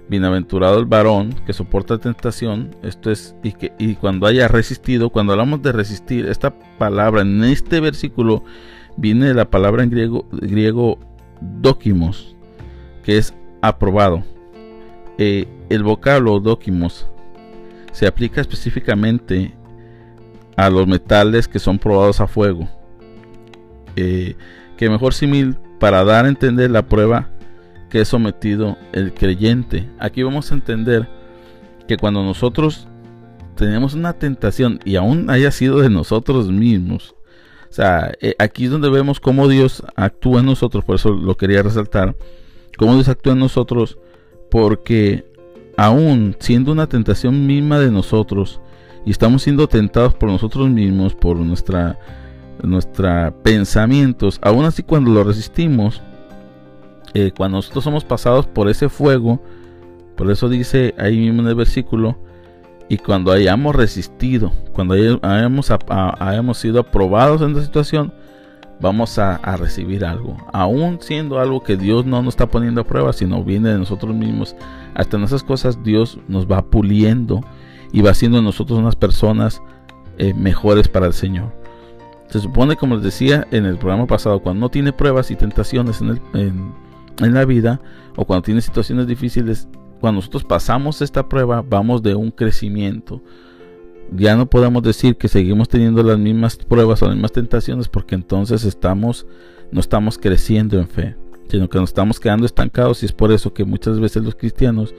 Bienaventurado 0.08 0.78
el 0.78 0.86
varón 0.86 1.34
que 1.48 1.54
soporta 1.54 1.98
tentación, 1.98 2.76
esto 2.84 3.10
es, 3.10 3.36
y, 3.42 3.54
que, 3.54 3.74
y 3.80 3.96
cuando 3.96 4.28
haya 4.28 4.48
resistido, 4.48 5.10
cuando 5.10 5.34
hablamos 5.34 5.64
de 5.64 5.72
resistir, 5.72 6.28
esta 6.28 6.54
palabra 6.78 7.24
en 7.24 7.44
este 7.44 7.80
versículo 7.80 8.44
viene 8.98 9.26
de 9.26 9.34
la 9.34 9.50
palabra 9.50 9.84
en 9.84 9.90
griego, 9.90 10.28
griego 10.32 11.00
dokimos, 11.42 12.36
que 13.04 13.18
es 13.18 13.34
aprobado. 13.62 14.24
Eh, 15.18 15.48
el 15.70 15.84
vocablo 15.84 16.40
dokimos 16.40 17.08
se 17.96 18.08
aplica 18.08 18.42
específicamente 18.42 19.54
a 20.58 20.70
los 20.70 20.86
metales 20.86 21.48
que 21.48 21.60
son 21.60 21.80
probados 21.80 22.20
a 22.20 22.28
fuego. 22.28 22.68
Eh, 23.96 24.36
que 24.76 24.90
mejor 24.90 25.14
simil 25.14 25.56
para 25.80 26.04
dar 26.04 26.26
a 26.26 26.28
entender 26.28 26.70
la 26.72 26.86
prueba 26.86 27.30
que 27.90 28.02
es 28.02 28.10
sometido 28.10 28.78
el 28.92 29.14
creyente. 29.14 29.90
Aquí 29.98 30.24
vamos 30.24 30.52
a 30.52 30.56
entender 30.56 31.08
que 31.88 31.96
cuando 31.96 32.22
nosotros 32.22 32.86
tenemos 33.56 33.94
una 33.94 34.12
tentación 34.12 34.82
y 34.84 34.98
aún 34.98 35.30
haya 35.30 35.50
sido 35.52 35.80
de 35.80 35.90
nosotros 35.90 36.52
mismos, 36.52 37.16
o 37.70 37.74
sea, 37.74 38.12
eh, 38.20 38.36
aquí 38.40 38.66
es 38.66 38.72
donde 38.72 38.90
vemos 38.90 39.22
cómo 39.22 39.48
Dios 39.48 39.82
actúa 39.96 40.42
en 40.42 40.48
nosotros, 40.48 40.84
por 40.84 40.96
eso 40.96 41.12
lo 41.12 41.38
quería 41.38 41.64
resaltar, 41.64 42.14
cómo 42.78 42.96
Dios 42.96 43.08
actúa 43.08 43.32
en 43.32 43.40
nosotros, 43.40 43.98
porque 44.52 45.34
aún 45.78 46.36
siendo 46.40 46.72
una 46.72 46.88
tentación 46.88 47.46
misma 47.46 47.80
de 47.80 47.92
nosotros, 47.92 48.62
y 49.06 49.12
estamos 49.12 49.44
siendo 49.44 49.68
tentados 49.68 50.14
por 50.14 50.30
nosotros 50.30 50.70
mismos, 50.70 51.14
por 51.14 51.38
nuestra, 51.38 51.98
pensamientos, 53.44 54.40
aún 54.42 54.66
así 54.66 54.84
cuando 54.84 55.12
lo 55.12 55.24
resistimos, 55.24 56.02
eh, 57.14 57.32
cuando 57.36 57.58
nosotros 57.58 57.84
somos 57.84 58.04
pasados 58.04 58.48
por 58.48 58.70
ese 58.70 58.90
fuego, 58.90 59.42
por 60.16 60.32
eso 60.32 60.50
dice 60.50 60.96
ahí 60.98 61.18
mismo 61.18 61.42
en 61.42 61.50
el 61.50 61.56
versículo, 61.56 62.18
y 62.90 62.98
cuando 62.98 63.32
hayamos 63.32 63.76
resistido, 63.76 64.52
cuando 64.74 64.94
hayamos, 64.94 65.72
hayamos 66.20 66.58
sido 66.58 66.80
aprobados 66.80 67.42
en 67.42 67.56
la 67.56 67.64
situación, 67.64 68.14
vamos 68.80 69.18
a, 69.20 69.38
recibir 69.58 70.06
algo. 70.06 70.38
Aún 70.54 71.00
siendo 71.02 71.40
algo 71.40 71.64
que 71.64 71.78
Dios 71.78 72.06
no 72.06 72.22
nos 72.22 72.34
está 72.34 72.48
poniendo 72.48 72.82
a 72.82 72.86
prueba, 72.86 73.14
sino 73.14 73.44
viene 73.44 73.70
de 73.70 73.78
nosotros 73.78 74.16
mismos. 74.16 74.56
Hasta 74.94 75.18
en 75.18 75.24
esas 75.24 75.44
cosas 75.44 75.84
Dios 75.84 76.20
nos 76.28 76.46
va 76.50 76.66
puliendo 76.66 77.42
y 77.92 78.02
va 78.02 78.12
haciendo 78.12 78.38
de 78.38 78.44
nosotros 78.44 78.80
unas 78.80 78.96
personas 78.96 79.62
eh, 80.18 80.34
mejores 80.34 80.88
para 80.88 81.08
el 81.08 81.14
Señor. 81.14 81.54
Se 82.28 82.40
supone, 82.40 82.76
como 82.76 82.96
les 82.96 83.04
decía 83.04 83.48
en 83.52 83.66
el 83.66 83.78
programa 83.78 84.08
pasado, 84.08 84.40
cuando 84.40 84.62
no 84.62 84.70
tiene 84.70 84.92
pruebas 84.92 85.32
y 85.32 85.36
tentaciones 85.36 86.02
en, 86.02 86.74
en 87.20 87.34
la 87.34 87.46
vida 87.46 87.80
o 88.16 88.26
cuando 88.26 88.44
tiene 88.44 88.62
situaciones 88.62 89.08
difíciles, 89.08 89.68
cuando 90.02 90.18
nosotros 90.18 90.44
pasamos 90.44 91.02
esta 91.02 91.30
prueba, 91.30 91.64
vamos 91.68 92.04
de 92.04 92.16
un 92.16 92.32
crecimiento. 92.32 93.22
Ya 94.12 94.36
no 94.36 94.50
podemos 94.50 94.84
decir 94.84 95.18
que 95.18 95.28
seguimos 95.28 95.68
teniendo 95.68 96.04
las 96.04 96.18
mismas 96.18 96.58
pruebas 96.58 97.02
o 97.02 97.06
las 97.06 97.16
mismas 97.16 97.32
tentaciones 97.32 97.88
porque 97.88 98.16
entonces 98.16 98.64
estamos 98.64 99.26
no 99.72 99.80
estamos 99.80 100.18
creciendo 100.18 100.80
en 100.80 100.88
fe, 100.88 101.16
sino 101.50 101.70
que 101.70 101.80
nos 101.80 101.90
estamos 101.90 102.20
quedando 102.20 102.46
estancados 102.46 103.02
y 103.02 103.08
es 103.08 103.12
por 103.12 103.32
eso 103.32 103.54
que 103.54 103.66
muchas 103.66 104.00
veces 104.00 104.24
los 104.24 104.36
cristianos 104.36 104.94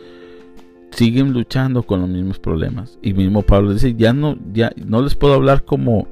siguen 0.91 1.33
luchando 1.33 1.83
con 1.83 2.01
los 2.01 2.09
mismos 2.09 2.39
problemas. 2.39 2.99
Y 3.03 3.15
mismo 3.15 3.43
Pablo 3.43 3.73
dice, 3.73 3.95
ya 3.95 4.13
no 4.13 4.37
ya 4.53 4.73
no 4.77 5.03
les 5.03 5.15
puedo 5.15 5.35
hablar 5.35 5.65
como 5.65 6.09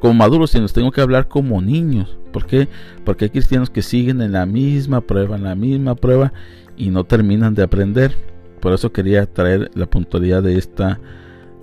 como 0.00 0.14
maduros, 0.14 0.50
sino 0.50 0.62
les 0.62 0.72
tengo 0.72 0.92
que 0.92 1.00
hablar 1.00 1.28
como 1.28 1.60
niños. 1.60 2.16
¿Por 2.32 2.46
qué? 2.46 2.68
Porque 3.04 3.24
hay 3.24 3.30
cristianos 3.30 3.70
que 3.70 3.82
siguen 3.82 4.20
en 4.20 4.32
la 4.32 4.46
misma 4.46 5.00
prueba, 5.00 5.36
en 5.36 5.44
la 5.44 5.54
misma 5.54 5.94
prueba 5.94 6.32
y 6.76 6.90
no 6.90 7.04
terminan 7.04 7.54
de 7.54 7.62
aprender. 7.62 8.14
Por 8.60 8.72
eso 8.72 8.92
quería 8.92 9.26
traer 9.26 9.70
la 9.74 9.86
puntualidad 9.86 10.42
de 10.42 10.58
esta 10.58 11.00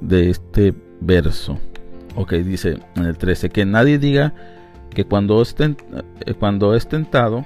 de 0.03 0.29
este 0.29 0.73
verso. 1.01 1.57
Ok, 2.15 2.33
dice 2.33 2.77
en 2.95 3.05
el 3.05 3.17
13 3.17 3.49
que 3.49 3.65
nadie 3.65 3.97
diga 3.97 4.33
que 4.91 5.05
cuando 5.05 5.41
es, 5.41 5.55
eh, 5.59 6.33
cuando 6.39 6.75
es 6.75 6.87
tentado 6.87 7.45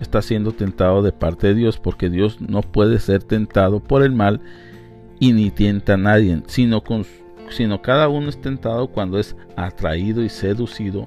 está 0.00 0.22
siendo 0.22 0.52
tentado 0.52 1.02
de 1.02 1.12
parte 1.12 1.48
de 1.48 1.54
Dios, 1.54 1.78
porque 1.78 2.10
Dios 2.10 2.40
no 2.40 2.62
puede 2.62 2.98
ser 2.98 3.22
tentado 3.22 3.80
por 3.80 4.02
el 4.02 4.12
mal 4.12 4.40
y 5.20 5.32
ni 5.32 5.50
tienta 5.50 5.94
a 5.94 5.96
nadie, 5.96 6.42
sino, 6.46 6.82
sino 7.50 7.82
cada 7.82 8.08
uno 8.08 8.28
es 8.28 8.40
tentado 8.40 8.88
cuando 8.88 9.18
es 9.18 9.36
atraído 9.56 10.22
y 10.22 10.28
seducido 10.28 11.06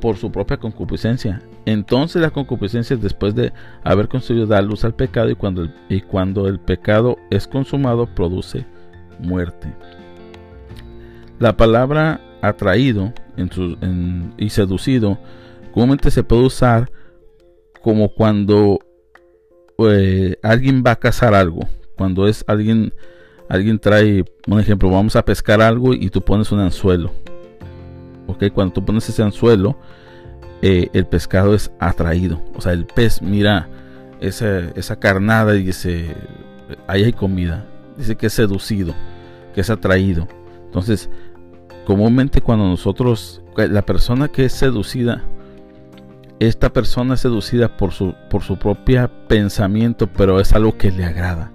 por 0.00 0.16
su 0.16 0.32
propia 0.32 0.56
concupiscencia. 0.56 1.42
Entonces 1.64 2.20
la 2.20 2.30
concupiscencia 2.30 2.96
después 2.96 3.34
de 3.34 3.52
haber 3.84 4.08
conseguido 4.08 4.46
dar 4.46 4.64
luz 4.64 4.84
al 4.84 4.94
pecado 4.94 5.30
y 5.30 5.36
cuando 5.36 5.68
y 5.88 6.00
cuando 6.00 6.48
el 6.48 6.58
pecado 6.58 7.18
es 7.30 7.46
consumado 7.46 8.06
produce 8.06 8.66
muerte. 9.20 9.68
La 11.42 11.56
palabra 11.56 12.20
atraído 12.40 13.12
y 14.38 14.50
seducido 14.50 15.18
comúnmente 15.74 16.12
se 16.12 16.22
puede 16.22 16.44
usar 16.44 16.88
como 17.82 18.14
cuando 18.14 18.78
eh, 19.78 20.36
alguien 20.44 20.84
va 20.86 20.92
a 20.92 21.00
cazar 21.00 21.34
algo. 21.34 21.62
Cuando 21.96 22.28
es 22.28 22.44
alguien, 22.46 22.94
alguien 23.48 23.80
trae, 23.80 24.24
un 24.46 24.60
ejemplo, 24.60 24.88
vamos 24.88 25.16
a 25.16 25.24
pescar 25.24 25.60
algo 25.60 25.94
y 25.94 26.10
tú 26.10 26.22
pones 26.22 26.52
un 26.52 26.60
anzuelo. 26.60 27.10
Ok, 28.28 28.44
cuando 28.54 28.74
tú 28.74 28.84
pones 28.84 29.08
ese 29.08 29.24
anzuelo, 29.24 29.76
eh, 30.62 30.90
el 30.92 31.06
pescado 31.06 31.56
es 31.56 31.72
atraído. 31.80 32.40
O 32.54 32.60
sea, 32.60 32.72
el 32.72 32.86
pez 32.86 33.20
mira 33.20 33.68
esa, 34.20 34.60
esa 34.76 35.00
carnada 35.00 35.56
y 35.56 35.64
dice, 35.64 36.14
ahí 36.86 37.02
hay 37.02 37.12
comida. 37.12 37.66
Dice 37.96 38.14
que 38.14 38.26
es 38.28 38.32
seducido, 38.32 38.94
que 39.56 39.62
es 39.62 39.70
atraído. 39.70 40.28
Entonces, 40.66 41.10
comúnmente 41.86 42.40
cuando 42.40 42.68
nosotros, 42.68 43.42
la 43.56 43.82
persona 43.82 44.28
que 44.28 44.44
es 44.44 44.52
seducida, 44.52 45.22
esta 46.38 46.72
persona 46.72 47.14
es 47.14 47.20
seducida 47.20 47.76
por 47.76 47.92
su, 47.92 48.14
por 48.28 48.42
su 48.42 48.58
propio 48.58 49.08
pensamiento, 49.28 50.08
pero 50.08 50.40
es 50.40 50.52
algo 50.52 50.76
que 50.76 50.90
le 50.90 51.04
agrada, 51.04 51.52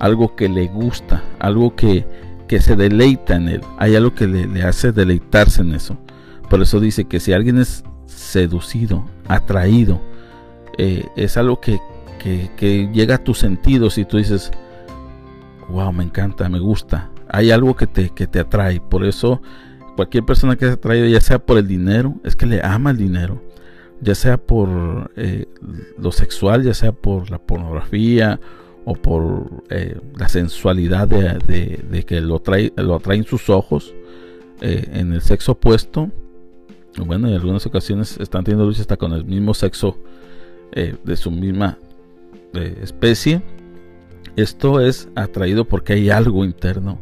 algo 0.00 0.34
que 0.34 0.48
le 0.48 0.66
gusta, 0.66 1.22
algo 1.38 1.76
que, 1.76 2.04
que 2.48 2.60
se 2.60 2.74
deleita 2.76 3.36
en 3.36 3.48
él. 3.48 3.60
Hay 3.78 3.94
algo 3.94 4.14
que 4.14 4.26
le, 4.26 4.46
le 4.46 4.62
hace 4.64 4.92
deleitarse 4.92 5.62
en 5.62 5.74
eso. 5.74 5.96
Por 6.50 6.60
eso 6.62 6.80
dice 6.80 7.04
que 7.04 7.20
si 7.20 7.32
alguien 7.32 7.58
es 7.58 7.84
seducido, 8.06 9.04
atraído. 9.28 10.00
Eh, 10.78 11.06
es 11.16 11.36
algo 11.36 11.60
que, 11.60 11.78
llega 12.92 13.14
a 13.14 13.24
tus 13.24 13.38
sentidos 13.38 13.98
y 13.98 14.04
tú 14.04 14.16
dices, 14.16 14.50
wow, 15.68 15.92
me 15.92 16.04
encanta, 16.04 16.48
me 16.48 16.58
gusta. 16.58 17.10
Hay 17.28 17.50
algo 17.50 17.76
que 17.76 17.86
te, 17.86 18.10
que 18.10 18.26
te 18.26 18.40
atrae. 18.40 18.80
Por 18.80 19.04
eso 19.04 19.42
cualquier 19.96 20.24
persona 20.24 20.56
que 20.56 20.66
se 20.66 20.72
atraído, 20.72 21.06
ya 21.06 21.20
sea 21.20 21.38
por 21.38 21.58
el 21.58 21.66
dinero, 21.66 22.16
es 22.24 22.36
que 22.36 22.46
le 22.46 22.60
ama 22.62 22.90
el 22.90 22.96
dinero. 22.98 23.42
Ya 24.00 24.14
sea 24.14 24.36
por 24.36 25.10
eh, 25.16 25.46
lo 25.98 26.12
sexual, 26.12 26.62
ya 26.62 26.74
sea 26.74 26.92
por 26.92 27.30
la 27.30 27.38
pornografía 27.38 28.38
o 28.84 28.94
por 28.94 29.64
eh, 29.70 29.98
la 30.18 30.28
sensualidad 30.28 31.08
de, 31.08 32.04
que 32.06 32.20
lo, 32.20 32.40
trae, 32.40 32.72
lo 32.76 32.96
atraen 32.96 33.24
sus 33.24 33.48
ojos 33.48 33.94
en 34.60 35.12
el 35.12 35.20
sexo 35.20 35.52
opuesto 35.52 36.10
bueno, 37.04 37.28
en 37.28 37.34
algunas 37.34 37.66
ocasiones 37.66 38.18
están 38.18 38.44
teniendo 38.44 38.66
lucha 38.66 38.80
hasta 38.80 38.96
con 38.96 39.12
el 39.12 39.24
mismo 39.24 39.52
sexo 39.54 39.98
eh, 40.72 40.96
de 41.04 41.16
su 41.16 41.30
misma 41.30 41.78
eh, 42.54 42.78
especie. 42.82 43.42
Esto 44.36 44.80
es 44.80 45.08
atraído 45.14 45.66
porque 45.66 45.94
hay 45.94 46.10
algo 46.10 46.44
interno, 46.44 47.00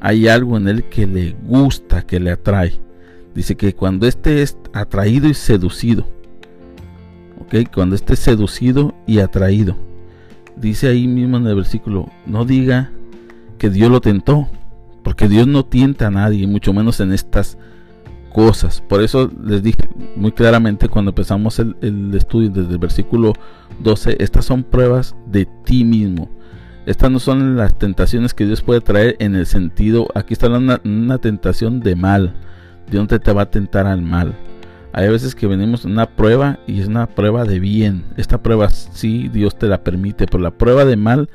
hay 0.00 0.28
algo 0.28 0.56
en 0.56 0.68
él 0.68 0.84
que 0.84 1.06
le 1.06 1.36
gusta, 1.46 2.02
que 2.02 2.20
le 2.20 2.30
atrae. 2.30 2.80
Dice 3.34 3.56
que 3.56 3.74
cuando 3.74 4.06
este 4.06 4.42
es 4.42 4.56
atraído 4.72 5.28
y 5.28 5.34
seducido, 5.34 6.06
ok, 7.40 7.70
cuando 7.72 7.94
esté 7.94 8.16
seducido 8.16 8.94
y 9.06 9.18
atraído, 9.20 9.76
dice 10.56 10.88
ahí 10.88 11.06
mismo 11.06 11.36
en 11.36 11.46
el 11.46 11.54
versículo, 11.54 12.10
no 12.26 12.44
diga 12.44 12.90
que 13.58 13.70
Dios 13.70 13.90
lo 13.90 14.00
tentó, 14.00 14.48
porque 15.02 15.28
Dios 15.28 15.46
no 15.46 15.64
tienta 15.64 16.08
a 16.08 16.10
nadie, 16.10 16.46
mucho 16.46 16.72
menos 16.72 17.00
en 17.00 17.12
estas 17.12 17.56
cosas. 18.32 18.82
Por 18.88 19.02
eso 19.02 19.30
les 19.44 19.62
dije 19.62 19.88
muy 20.16 20.32
claramente 20.32 20.88
cuando 20.88 21.10
empezamos 21.10 21.58
el, 21.58 22.14
estudio 22.14 22.48
desde 22.50 22.72
el 22.72 22.78
versículo 22.78 23.34
12, 23.80 24.16
estas 24.18 24.46
son 24.46 24.62
pruebas 24.62 25.14
de 25.26 25.46
ti 25.64 25.84
mismo. 25.84 26.30
Estas 26.90 27.08
no 27.08 27.20
son 27.20 27.56
las 27.56 27.78
tentaciones 27.78 28.34
que 28.34 28.44
Dios 28.44 28.62
puede 28.62 28.80
traer 28.80 29.14
en 29.20 29.36
el 29.36 29.46
sentido, 29.46 30.08
aquí 30.16 30.32
está 30.32 30.48
una, 30.48 31.18
tentación 31.18 31.78
de 31.78 31.94
mal. 31.94 32.34
Dios 32.90 33.06
no 33.08 33.20
te 33.20 33.32
va 33.32 33.42
a 33.42 33.50
tentar 33.52 33.86
al 33.86 34.02
mal. 34.02 34.34
Hay 34.92 35.08
veces 35.08 35.36
que 35.36 35.46
venimos 35.46 35.84
una 35.84 36.16
prueba 36.16 36.58
y 36.66 36.80
es 36.80 36.88
una 36.88 37.06
prueba 37.06 37.44
de 37.44 37.60
bien. 37.60 38.06
Esta 38.16 38.42
prueba 38.42 38.70
sí 38.70 39.28
Dios 39.28 39.56
te 39.56 39.68
la 39.68 39.84
permite, 39.84 40.26
pero 40.26 40.42
la 40.42 40.58
prueba 40.58 40.84
de 40.84 40.96
mal 40.96 41.30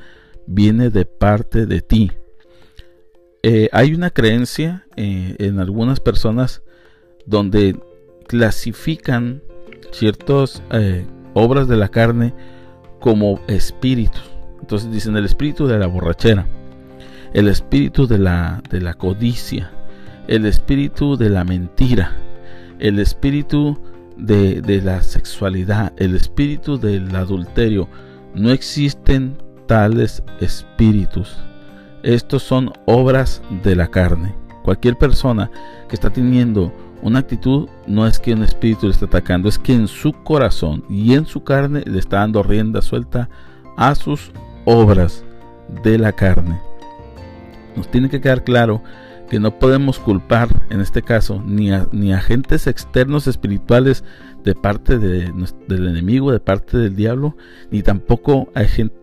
viene 0.46 0.90
de 0.90 1.06
parte 1.06 1.66
de 1.66 1.80
ti. 1.80 2.12
Eh, 3.42 3.70
hay 3.72 3.94
una 3.94 4.10
creencia 4.10 4.86
eh, 4.98 5.38
en 5.40 5.62
algunas 5.62 6.02
personas 6.02 6.64
donde 7.26 7.80
clasifican 8.28 9.42
ciertas 9.94 10.62
eh, 10.72 11.06
obras 11.34 11.70
de 11.70 11.78
la 11.78 11.88
carne 11.88 12.34
como 13.00 13.40
espíritus. 13.48 14.35
Entonces 14.66 14.92
dicen 14.92 15.16
el 15.16 15.26
espíritu 15.26 15.68
de 15.68 15.78
la 15.78 15.86
borrachera, 15.86 16.48
el 17.34 17.50
espíritu 17.50 18.08
de 18.08 18.18
la, 18.18 18.64
de 18.68 18.82
la 18.82 18.96
codicia, 18.96 19.70
el 20.28 20.48
espíritu 20.48 21.18
de 21.18 21.30
la 21.30 21.44
mentira, 21.44 22.18
el 22.80 22.98
espíritu 22.98 23.78
de, 24.18 24.62
de 24.62 24.82
la 24.82 25.04
sexualidad, 25.04 25.94
el 25.98 26.16
espíritu 26.16 26.80
del 26.80 27.16
adulterio. 27.16 27.88
No 28.34 28.50
existen 28.50 29.38
tales 29.68 30.24
espíritus. 30.40 31.38
Estos 32.02 32.42
son 32.42 32.74
obras 32.88 33.44
de 33.64 33.76
la 33.76 33.86
carne. 33.86 34.34
Cualquier 34.64 34.98
persona 34.98 35.52
que 35.88 35.94
está 35.94 36.10
teniendo 36.10 36.74
una 37.04 37.20
actitud 37.20 37.70
no 37.86 38.08
es 38.08 38.18
que 38.18 38.34
un 38.34 38.42
espíritu 38.42 38.88
le 38.88 38.94
está 38.94 39.06
atacando, 39.06 39.48
es 39.48 39.60
que 39.60 39.76
en 39.76 39.88
su 39.88 40.12
corazón 40.24 40.84
y 40.90 41.14
en 41.14 41.28
su 41.28 41.44
carne 41.44 41.84
le 41.86 42.00
está 42.00 42.22
dando 42.22 42.42
rienda 42.42 42.82
suelta 42.82 43.30
a 43.78 43.94
sus 43.94 44.32
obras 44.66 45.24
de 45.84 45.98
la 45.98 46.12
carne. 46.12 46.60
Nos 47.76 47.90
tiene 47.90 48.10
que 48.10 48.22
quedar 48.22 48.44
claro 48.44 48.82
que 49.30 49.40
no 49.40 49.58
podemos 49.58 50.00
culpar 50.00 50.50
en 50.70 50.82
este 50.82 51.02
caso 51.02 51.42
ni 51.46 51.72
a, 51.72 51.88
ni 51.92 52.14
agentes 52.14 52.68
externos 52.68 53.28
espirituales 53.28 54.04
de 54.44 54.54
parte 54.54 55.00
de, 55.00 55.34
del 55.68 55.88
enemigo, 55.88 56.32
de 56.32 56.40
parte 56.40 56.78
del 56.78 56.96
diablo, 56.96 57.36
ni 57.72 57.82
tampoco 57.82 58.50
a 58.54 58.62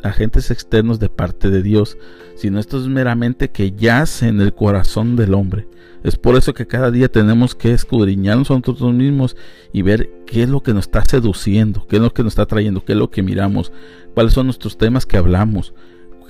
agentes 0.09 0.50
externos 0.50 1.00
de 1.00 1.09
parte 1.09 1.50
de 1.50 1.62
Dios, 1.62 1.99
sino 2.37 2.61
esto 2.61 2.79
es 2.79 2.87
meramente 2.87 3.50
que 3.50 3.73
yace 3.73 4.29
en 4.29 4.41
el 4.41 4.55
corazón 4.55 5.17
del 5.17 5.35
hombre. 5.35 5.67
Es 6.05 6.17
por 6.17 6.37
eso 6.37 6.55
que 6.55 6.67
cada 6.67 6.91
día 6.91 7.09
tenemos 7.09 7.55
que 7.55 7.73
escudriñarnos 7.73 8.50
a 8.50 8.55
nosotros 8.55 8.93
mismos 8.93 9.37
y 9.73 9.83
ver 9.83 10.11
qué 10.26 10.45
es 10.45 10.49
lo 10.49 10.62
que 10.62 10.75
nos 10.75 10.87
está 10.87 11.05
seduciendo, 11.05 11.87
qué 11.87 11.97
es 11.97 12.02
lo 12.02 12.12
que 12.12 12.23
nos 12.23 12.33
está 12.33 12.47
trayendo, 12.47 12.85
qué 12.85 12.93
es 12.93 12.99
lo 12.99 13.11
que 13.11 13.23
miramos, 13.23 13.73
cuáles 14.14 14.33
son 14.33 14.47
nuestros 14.47 14.79
temas 14.79 15.07
que 15.07 15.17
hablamos, 15.17 15.75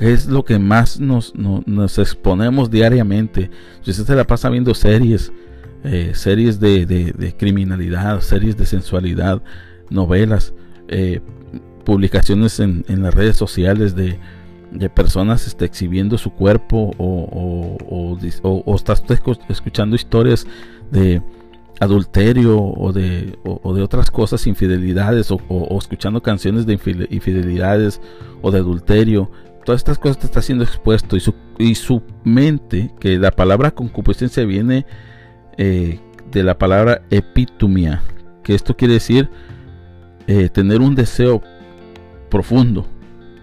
es 0.03 0.27
lo 0.27 0.45
que 0.45 0.59
más 0.59 0.99
nos, 0.99 1.33
nos 1.35 1.99
exponemos 1.99 2.71
diariamente. 2.71 3.51
Si 3.83 3.93
usted 3.93 4.05
se 4.05 4.17
la 4.17 4.27
pasa 4.27 4.51
viendo 4.51 4.75
series, 4.75 5.33
eh, 5.85 6.11
series 6.15 6.59
de, 6.59 7.35
criminalidad, 7.39 8.21
series 8.21 8.57
de 8.57 8.67
sensualidad, 8.67 9.43
novelas, 9.91 10.55
eh, 10.89 11.21
publicaciones 11.85 12.59
en, 12.61 12.85
las 12.89 13.15
redes 13.15 13.37
sociales 13.37 13.95
de, 13.95 14.19
personas 14.95 15.47
este, 15.47 15.67
exhibiendo 15.67 16.19
su 16.19 16.31
cuerpo 16.31 16.93
o, 16.99 17.77
o, 18.43 18.77
escuchando 19.49 19.95
historias 19.95 20.47
de 20.91 21.23
adulterio 21.79 22.59
o, 22.59 22.93
de 22.93 23.83
otras 23.83 24.11
cosas, 24.11 24.47
infidelidades 24.47 25.31
o, 25.31 25.79
escuchando 25.79 26.23
canciones 26.23 26.67
de 26.67 26.75
infidelidades 27.11 28.01
o 28.41 28.51
de 28.51 28.59
adulterio. 28.59 29.31
Todas 29.65 29.81
estas 29.81 29.99
cosas 29.99 30.19
te 30.19 30.27
está 30.27 30.43
siendo 30.43 30.65
expuesto 30.65 31.17
y 31.17 31.21
su, 31.21 31.35
y 31.59 31.75
su 31.75 32.03
mente, 32.25 32.93
que 32.99 33.19
la 33.19 33.31
palabra 33.31 33.71
concupiscencia 33.71 34.45
viene 34.45 34.87
eh, 35.57 36.01
de 36.31 36.43
la 36.43 36.59
palabra 36.59 37.03
epitumia, 37.11 38.03
que 38.43 38.55
esto 38.55 38.77
quiere 38.77 38.95
decir 38.95 39.29
eh, 40.27 40.49
tener 40.49 40.81
un 40.81 40.95
deseo 40.95 41.43
profundo, 42.29 42.87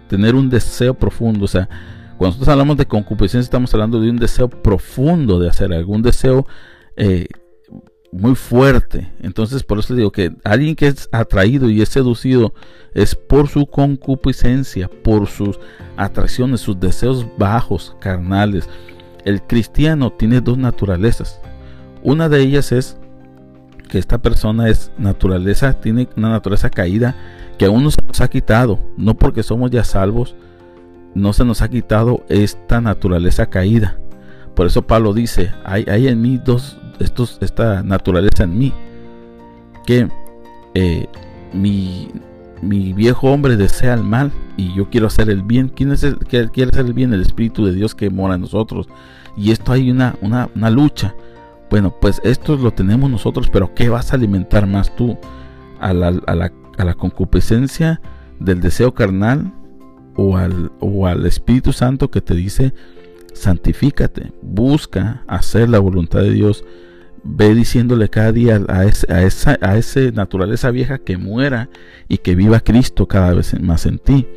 tener 0.07 0.35
un 0.35 0.49
deseo 0.49 0.93
profundo, 0.93 1.45
o 1.45 1.47
sea, 1.47 1.69
cuando 2.17 2.35
nosotros 2.35 2.49
hablamos 2.49 2.75
de 2.75 2.85
concupiscencia 2.85 3.45
estamos 3.45 3.73
hablando 3.73 4.01
de 4.01 4.09
un 4.09 4.17
deseo 4.17 4.49
profundo 4.49 5.39
de 5.39 5.47
hacer 5.47 5.71
algún 5.71 6.01
deseo 6.01 6.45
eh, 6.97 7.27
muy 8.11 8.35
fuerte. 8.35 9.11
Entonces, 9.21 9.63
por 9.63 9.79
eso 9.79 9.95
digo 9.95 10.11
que 10.11 10.33
alguien 10.43 10.75
que 10.75 10.87
es 10.87 11.09
atraído 11.11 11.69
y 11.69 11.81
es 11.81 11.89
seducido 11.89 12.53
es 12.93 13.15
por 13.15 13.47
su 13.47 13.65
concupiscencia, 13.67 14.89
por 15.03 15.27
sus 15.27 15.59
atracciones, 15.97 16.61
sus 16.61 16.79
deseos 16.79 17.25
bajos, 17.37 17.95
carnales. 17.99 18.67
El 19.25 19.41
cristiano 19.43 20.11
tiene 20.11 20.41
dos 20.41 20.57
naturalezas. 20.57 21.39
Una 22.03 22.29
de 22.29 22.41
ellas 22.41 22.71
es 22.71 22.97
que 23.89 23.99
esta 23.99 24.19
persona 24.19 24.69
es 24.69 24.91
naturaleza, 24.97 25.73
tiene 25.73 26.07
una 26.15 26.29
naturaleza 26.29 26.69
caída 26.69 27.15
que 27.57 27.65
aún 27.65 27.83
no 27.83 27.91
se 27.91 28.01
nos 28.01 28.21
ha 28.21 28.29
quitado, 28.29 28.79
no 28.95 29.15
porque 29.15 29.43
somos 29.43 29.69
ya 29.71 29.83
salvos, 29.83 30.35
no 31.13 31.33
se 31.33 31.43
nos 31.43 31.61
ha 31.61 31.67
quitado 31.67 32.23
esta 32.29 32.79
naturaleza 32.79 33.47
caída. 33.47 33.99
Por 34.55 34.67
eso 34.67 34.83
Pablo 34.83 35.13
dice, 35.13 35.51
hay, 35.65 35.85
hay 35.89 36.07
en 36.07 36.21
mí 36.21 36.39
dos, 36.43 36.78
estos, 36.99 37.37
esta 37.41 37.83
naturaleza 37.83 38.43
en 38.43 38.57
mí, 38.57 38.73
que 39.85 40.07
eh, 40.73 41.07
mi, 41.53 42.09
mi, 42.61 42.93
viejo 42.93 43.31
hombre 43.31 43.57
desea 43.57 43.93
el 43.93 44.03
mal 44.03 44.31
y 44.57 44.73
yo 44.73 44.89
quiero 44.89 45.07
hacer 45.07 45.29
el 45.29 45.43
bien. 45.43 45.69
¿Quién 45.69 45.91
es 45.91 46.03
el 46.03 46.17
que 46.19 46.49
quiere 46.49 46.71
hacer 46.71 46.85
el 46.85 46.93
bien? 46.93 47.13
El 47.13 47.21
Espíritu 47.21 47.65
de 47.65 47.73
Dios 47.73 47.95
que 47.95 48.09
mora 48.09 48.35
en 48.35 48.41
nosotros. 48.41 48.87
Y 49.35 49.51
esto 49.51 49.71
hay 49.71 49.89
una, 49.89 50.15
una, 50.21 50.49
una 50.55 50.69
lucha. 50.69 51.15
Bueno, 51.69 51.95
pues 51.99 52.19
esto 52.23 52.57
lo 52.57 52.71
tenemos 52.71 53.09
nosotros, 53.09 53.49
pero 53.51 53.73
¿qué 53.73 53.89
vas 53.89 54.11
a 54.11 54.15
alimentar 54.15 54.67
más 54.67 54.95
tú? 54.95 55.17
¿A 55.79 55.93
la, 55.93 56.07
a 56.27 56.35
la, 56.35 56.51
a 56.77 56.83
la 56.83 56.93
concupiscencia 56.93 58.01
del 58.39 58.61
deseo 58.61 58.93
carnal 58.93 59.53
o 60.15 60.37
al, 60.37 60.71
o 60.79 61.07
al 61.07 61.25
Espíritu 61.25 61.71
Santo 61.71 62.09
que 62.11 62.21
te 62.21 62.33
dice, 62.33 62.73
santifícate, 63.33 64.33
busca 64.41 65.23
hacer 65.27 65.69
la 65.69 65.79
voluntad 65.79 66.19
de 66.19 66.31
Dios, 66.31 66.65
ve 67.23 67.53
diciéndole 67.53 68.09
cada 68.09 68.31
día 68.31 68.61
a, 68.67 68.85
esa, 68.85 69.57
a 69.61 69.77
esa 69.77 69.99
naturaleza 70.11 70.71
vieja 70.71 70.97
que 70.97 71.17
muera 71.17 71.69
y 72.07 72.17
que 72.17 72.35
viva 72.35 72.59
Cristo 72.59 73.07
cada 73.07 73.33
vez 73.33 73.59
más 73.61 73.85
en 73.85 73.99
ti. 73.99 74.27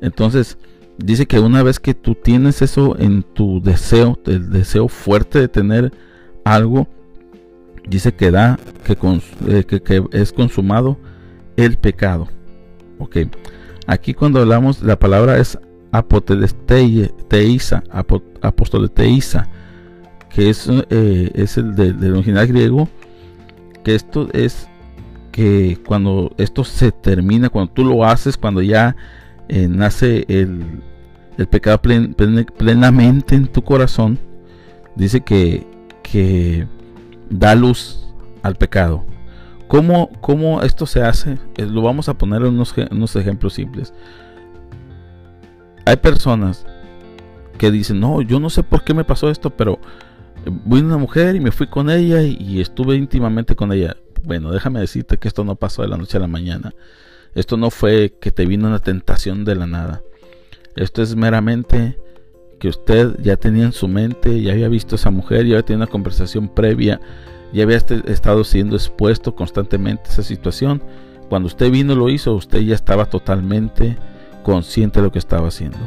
Entonces, 0.00 0.58
dice 0.98 1.26
que 1.26 1.40
una 1.40 1.62
vez 1.62 1.80
que 1.80 1.94
tú 1.94 2.14
tienes 2.14 2.62
eso 2.62 2.96
en 2.98 3.22
tu 3.22 3.60
deseo, 3.60 4.18
el 4.26 4.50
deseo 4.50 4.88
fuerte 4.88 5.40
de 5.40 5.48
tener 5.48 5.92
algo, 6.44 6.88
dice 7.88 8.14
que 8.14 8.30
da, 8.30 8.58
que, 8.84 8.96
eh, 9.48 9.64
es 10.12 10.32
consumado 10.32 10.98
el 11.56 11.76
pecado. 11.78 12.28
Ok, 12.98 13.16
aquí 13.86 14.14
cuando 14.14 14.40
hablamos, 14.40 14.82
la 14.82 14.98
palabra 14.98 15.38
es 15.38 15.58
apoteleiza, 15.92 17.82
apostoleteiza, 18.42 19.48
que 20.34 20.50
es, 20.50 20.68
eh, 20.68 21.30
es 21.34 21.56
el 21.56 21.74
del 21.74 22.14
original 22.14 22.46
griego, 22.46 22.88
que 23.82 23.94
esto 23.94 24.28
es 24.32 24.68
que 25.32 25.78
cuando 25.86 26.32
esto 26.38 26.64
se 26.64 26.92
termina, 26.92 27.48
cuando 27.48 27.72
tú 27.72 27.84
lo 27.84 28.04
haces, 28.04 28.36
cuando 28.36 28.62
ya 28.62 28.96
eh, 29.48 29.68
nace 29.68 30.24
el, 30.28 30.82
el 31.36 31.46
pecado 31.46 31.80
plenamente 31.80 33.34
en 33.34 33.46
tu 33.46 33.62
corazón, 33.62 34.18
dice 34.96 35.20
que 35.20 35.66
que 36.04 36.68
da 37.28 37.56
luz 37.56 38.06
al 38.42 38.54
pecado. 38.54 39.04
¿Cómo, 39.66 40.10
cómo 40.20 40.62
esto 40.62 40.86
se 40.86 41.02
hace? 41.02 41.38
Eh, 41.56 41.66
lo 41.66 41.82
vamos 41.82 42.08
a 42.08 42.14
poner 42.14 42.42
en 42.42 42.48
unos, 42.54 43.16
ejemplos 43.16 43.54
simples. 43.54 43.92
Hay 45.86 45.96
personas 45.96 46.64
que 47.58 47.72
dicen, 47.72 47.98
no, 47.98 48.22
yo 48.22 48.38
no 48.38 48.50
sé 48.50 48.62
por 48.62 48.84
qué 48.84 48.94
me 48.94 49.02
pasó 49.02 49.28
esto, 49.28 49.50
pero 49.50 49.80
a 50.46 50.84
una 50.84 50.98
mujer 50.98 51.36
y 51.36 51.40
me 51.40 51.52
fui 51.52 51.66
con 51.66 51.90
ella 51.90 52.22
y, 52.22 52.60
estuve 52.60 52.96
íntimamente 52.96 53.54
con 53.56 53.72
ella. 53.72 53.96
Bueno, 54.22 54.50
déjame 54.50 54.80
decirte 54.80 55.18
que 55.18 55.28
esto 55.28 55.44
no 55.44 55.56
pasó 55.56 55.82
de 55.82 55.88
la 55.88 55.96
noche 55.96 56.16
a 56.16 56.20
la 56.20 56.26
mañana. 56.26 56.74
Esto 57.34 57.56
no 57.56 57.70
fue 57.70 58.14
que 58.20 58.30
te 58.30 58.46
vino 58.46 58.68
una 58.68 58.78
tentación 58.78 59.44
de 59.44 59.54
la 59.54 59.66
nada. 59.66 60.02
Esto 60.76 61.02
es 61.02 61.16
meramente 61.16 61.98
que 62.58 62.68
usted 62.68 63.16
ya 63.20 63.36
tenía 63.36 63.64
en 63.64 63.72
su 63.72 63.88
mente, 63.88 64.40
ya 64.40 64.52
había 64.52 64.68
visto 64.68 64.94
a 64.94 64.96
esa 64.96 65.10
mujer, 65.10 65.46
ya 65.46 65.54
había 65.54 65.64
tenido 65.64 65.84
una 65.84 65.90
conversación 65.90 66.48
previa, 66.48 67.00
ya 67.52 67.64
había 67.64 67.76
este, 67.76 68.02
estado 68.10 68.44
siendo 68.44 68.76
expuesto 68.76 69.34
constantemente 69.34 70.04
a 70.06 70.12
esa 70.12 70.22
situación. 70.22 70.82
Cuando 71.28 71.46
usted 71.46 71.70
vino 71.70 71.94
lo 71.94 72.08
hizo, 72.08 72.34
usted 72.34 72.60
ya 72.60 72.74
estaba 72.74 73.06
totalmente 73.06 73.96
consciente 74.42 75.00
de 75.00 75.06
lo 75.06 75.12
que 75.12 75.18
estaba 75.18 75.48
haciendo. 75.48 75.78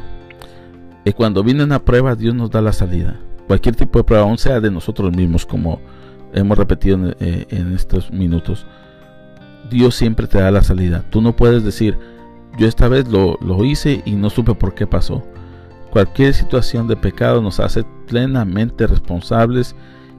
Y 1.05 1.13
cuando 1.13 1.43
viene 1.43 1.63
una 1.63 1.83
prueba, 1.83 2.15
Dios 2.15 2.35
nos 2.35 2.51
da 2.51 2.61
la 2.61 2.73
salida. 2.73 3.19
Cualquier 3.47 3.75
tipo 3.75 3.99
de 3.99 4.03
prueba, 4.03 4.25
aún 4.25 4.37
sea 4.37 4.59
de 4.59 4.69
nosotros 4.69 5.15
mismos, 5.15 5.45
como 5.45 5.79
hemos 6.33 6.57
repetido 6.57 6.97
en, 6.97 7.15
eh, 7.19 7.47
estos 7.73 8.11
minutos, 8.11 8.65
Dios 9.69 9.95
siempre 9.95 10.27
te 10.27 10.39
da 10.39 10.51
la 10.51 10.63
salida. 10.63 11.03
Tú 11.09 11.21
no 11.21 11.35
puedes 11.35 11.63
decir, 11.63 11.97
yo 12.57 12.67
esta 12.67 12.87
vez 12.87 13.07
lo, 13.07 13.37
lo 13.41 13.63
hice 13.63 14.01
y 14.05 14.11
no 14.11 14.29
supe 14.29 14.53
por 14.53 14.73
qué 14.73 14.85
pasó. 14.85 15.23
Cualquier 15.91 16.33
situación 16.33 16.87
de 16.87 16.97
pecado 16.97 17.41
nos 17.41 17.59
hace 17.59 17.85
plenamente 18.07 18.85
responsables 18.85 19.75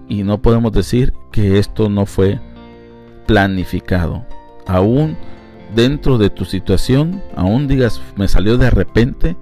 y 0.09 0.23
no 0.23 0.41
podemos 0.41 0.73
decir 0.73 1.13
que 1.31 1.59
esto 1.59 1.89
no 1.89 2.07
fue 2.07 2.41
planificado. 3.27 4.25
Aún 4.67 5.17
dentro 5.75 6.19
de 6.19 6.31
tu 6.31 6.45
situación, 6.45 7.23
aún 7.37 7.69
digas, 7.69 8.01
me 8.17 8.29
salió 8.29 8.57
de 8.57 8.71
repente, 8.71 9.37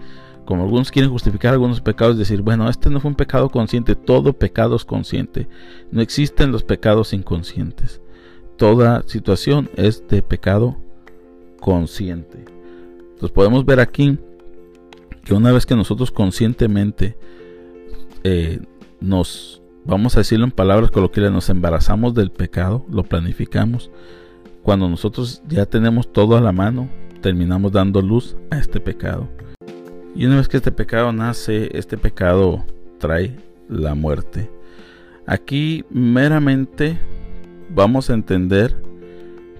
como 0.47 0.63
algunos 0.63 0.91
quieren 0.91 1.11
justificar 1.11 1.53
algunos 1.53 1.81
pecados, 1.81 2.17
decir, 2.17 2.41
bueno, 2.41 2.71
este 2.71 2.89
no 2.89 3.01
fue 3.01 3.11
un 3.11 3.17
pecado 3.17 3.51
consciente, 3.51 3.95
todo 3.97 4.33
pecado 4.33 4.77
es 4.77 4.85
consciente. 4.85 5.49
No 5.91 6.01
existen 6.01 6.53
los 6.53 6.63
pecados 6.63 7.13
inconscientes. 7.13 8.01
Toda 8.57 9.03
situación 9.07 9.69
es 9.77 10.07
de 10.09 10.23
pecado 10.23 10.77
consciente. 11.61 12.45
Entonces 13.01 13.31
podemos 13.33 13.67
ver 13.67 13.81
aquí 13.81 14.19
que 15.25 15.35
una 15.35 15.53
vez 15.53 15.67
que 15.67 15.75
nosotros 15.75 16.13
conscientemente 16.13 17.19
eh, 18.23 18.61
nos, 19.01 19.63
vamos 19.85 20.17
a 20.17 20.21
decirlo 20.21 20.45
en 20.45 20.53
palabras 20.53 20.91
coloquiales, 20.91 21.33
nos 21.33 21.51
embarazamos 21.51 22.15
del 22.15 22.31
pecado, 22.31 22.87
lo 22.89 23.03
planificamos, 23.03 23.91
cuando 24.63 24.89
nosotros 24.89 25.43
ya 25.49 25.67
tenemos 25.67 26.13
todo 26.13 26.37
a 26.37 26.41
la 26.41 26.53
mano, 26.53 26.89
terminamos 27.21 27.73
dando 27.73 28.01
luz 28.01 28.37
a 28.51 28.59
este 28.59 28.81
pecado. 28.81 29.29
Y 30.17 30.25
una 30.25 30.37
vez 30.37 30.49
que 30.49 30.57
este 30.57 30.73
pecado 30.73 31.13
nace, 31.13 31.69
este 31.77 31.99
pecado 31.99 32.65
trae 32.99 33.37
la 33.69 33.95
muerte. 33.95 34.51
Aquí 35.27 35.85
meramente 35.91 36.99
vamos 37.69 38.09
a 38.09 38.15
entender 38.15 38.75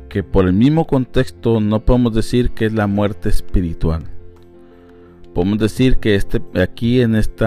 que 0.09 0.23
por 0.23 0.47
el 0.47 0.55
mismo 0.55 0.87
contexto 0.87 1.61
no 1.61 1.81
podemos 1.81 2.15
decir 2.15 2.53
que 2.53 2.65
es 2.65 2.73
la 2.73 2.87
muerte 2.87 3.29
espiritual. 3.29 4.05
Podemos 5.35 5.59
decir 5.59 5.99
que 5.99 6.15
este 6.15 6.41
aquí 6.59 7.03
en 7.03 7.17
este 7.17 7.45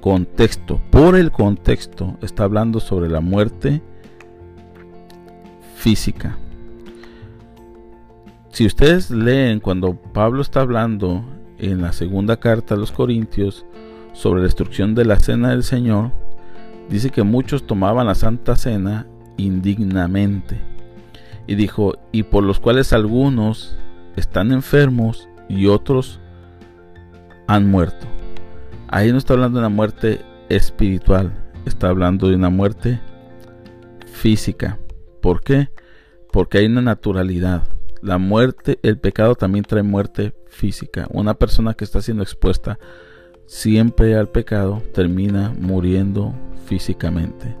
contexto, 0.00 0.80
por 0.90 1.16
el 1.16 1.30
contexto, 1.30 2.16
está 2.22 2.44
hablando 2.44 2.80
sobre 2.80 3.10
la 3.10 3.20
muerte 3.20 3.82
física. 5.76 6.38
Si 8.52 8.64
ustedes 8.64 9.10
leen 9.10 9.60
cuando 9.60 9.96
Pablo 9.96 10.40
está 10.40 10.62
hablando 10.62 11.22
en 11.58 11.82
la 11.82 11.92
segunda 11.92 12.38
carta 12.38 12.74
a 12.74 12.78
los 12.78 12.92
Corintios 12.92 13.64
sobre 14.12 14.40
la 14.40 14.46
destrucción 14.46 14.94
de 14.94 15.04
la 15.04 15.18
cena 15.18 15.50
del 15.50 15.62
Señor, 15.62 16.12
dice 16.88 17.10
que 17.10 17.22
muchos 17.22 17.66
tomaban 17.66 18.06
la 18.06 18.14
Santa 18.14 18.56
Cena 18.56 19.06
indignamente. 19.36 20.60
Y 21.46 21.54
dijo, 21.54 21.94
y 22.12 22.24
por 22.24 22.44
los 22.44 22.60
cuales 22.60 22.92
algunos 22.92 23.76
están 24.16 24.52
enfermos 24.52 25.28
y 25.48 25.66
otros 25.66 26.20
han 27.46 27.70
muerto. 27.70 28.06
Ahí 28.88 29.12
no 29.12 29.18
está 29.18 29.34
hablando 29.34 29.58
de 29.58 29.66
una 29.66 29.74
muerte 29.74 30.20
espiritual, 30.48 31.32
está 31.64 31.88
hablando 31.88 32.28
de 32.28 32.36
una 32.36 32.50
muerte 32.50 33.00
física. 34.06 34.78
¿Por 35.20 35.42
qué? 35.42 35.70
Porque 36.32 36.58
hay 36.58 36.66
una 36.66 36.82
naturalidad. 36.82 37.62
La 38.02 38.18
muerte, 38.18 38.78
el 38.82 38.98
pecado 38.98 39.34
también 39.34 39.64
trae 39.64 39.82
muerte 39.82 40.34
física. 40.48 41.06
Una 41.10 41.34
persona 41.34 41.74
que 41.74 41.84
está 41.84 42.00
siendo 42.02 42.22
expuesta 42.22 42.78
siempre 43.46 44.16
al 44.16 44.28
pecado 44.28 44.82
termina 44.92 45.54
muriendo 45.58 46.34
físicamente. 46.66 47.56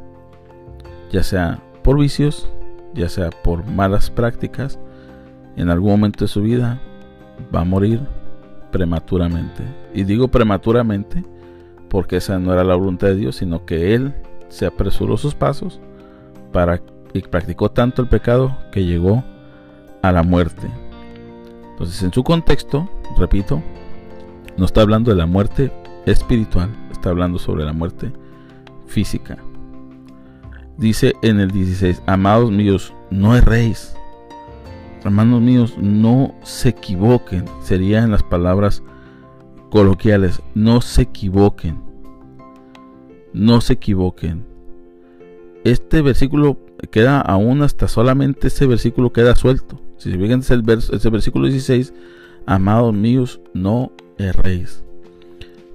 Ya 1.10 1.22
sea 1.22 1.62
por 1.82 1.98
vicios, 1.98 2.48
ya 2.94 3.08
sea 3.08 3.30
por 3.30 3.64
malas 3.64 4.10
prácticas, 4.10 4.78
en 5.56 5.70
algún 5.70 5.90
momento 5.90 6.24
de 6.24 6.28
su 6.28 6.42
vida 6.42 6.80
va 7.54 7.60
a 7.60 7.64
morir 7.64 8.00
prematuramente. 8.70 9.64
Y 9.94 10.04
digo 10.04 10.28
prematuramente 10.28 11.24
porque 11.88 12.16
esa 12.16 12.38
no 12.38 12.52
era 12.52 12.64
la 12.64 12.74
voluntad 12.74 13.08
de 13.08 13.16
Dios, 13.16 13.36
sino 13.36 13.64
que 13.64 13.94
Él 13.94 14.14
se 14.48 14.66
apresuró 14.66 15.16
sus 15.16 15.34
pasos 15.34 15.80
para 16.52 16.80
y 17.12 17.22
practicó 17.22 17.70
tanto 17.70 18.02
el 18.02 18.08
pecado 18.08 18.56
que 18.70 18.84
llegó 18.84 19.24
a 20.02 20.12
la 20.12 20.22
muerte. 20.22 20.68
Entonces, 21.78 22.02
en 22.02 22.12
su 22.12 22.24
contexto, 22.24 22.90
repito, 23.16 23.62
no 24.56 24.64
está 24.64 24.80
hablando 24.80 25.12
de 25.12 25.16
la 25.16 25.26
muerte 25.26 25.70
espiritual, 26.06 26.70
está 26.90 27.10
hablando 27.10 27.38
sobre 27.38 27.64
la 27.64 27.72
muerte 27.72 28.12
física. 28.88 29.38
Dice 30.76 31.12
en 31.22 31.38
el 31.38 31.52
16, 31.52 32.02
amados 32.06 32.50
míos, 32.50 32.92
no 33.12 33.36
erréis. 33.36 33.94
Hermanos 35.04 35.40
míos, 35.40 35.76
no 35.78 36.34
se 36.42 36.70
equivoquen. 36.70 37.44
Serían 37.62 38.10
las 38.10 38.24
palabras 38.24 38.82
coloquiales. 39.70 40.42
No 40.56 40.80
se 40.80 41.02
equivoquen. 41.02 41.80
No 43.32 43.60
se 43.60 43.74
equivoquen. 43.74 44.44
Este 45.62 46.02
versículo 46.02 46.58
queda 46.90 47.20
aún 47.20 47.62
hasta 47.62 47.86
solamente 47.86 48.48
ese 48.48 48.66
versículo 48.66 49.12
queda 49.12 49.36
suelto. 49.36 49.80
Si 49.98 50.10
se 50.10 50.18
fijan 50.18 50.40
ese, 50.40 50.60
ese 50.92 51.10
versículo 51.10 51.46
16, 51.46 51.92
amados 52.46 52.94
míos, 52.94 53.40
no 53.52 53.92
erréis 54.16 54.82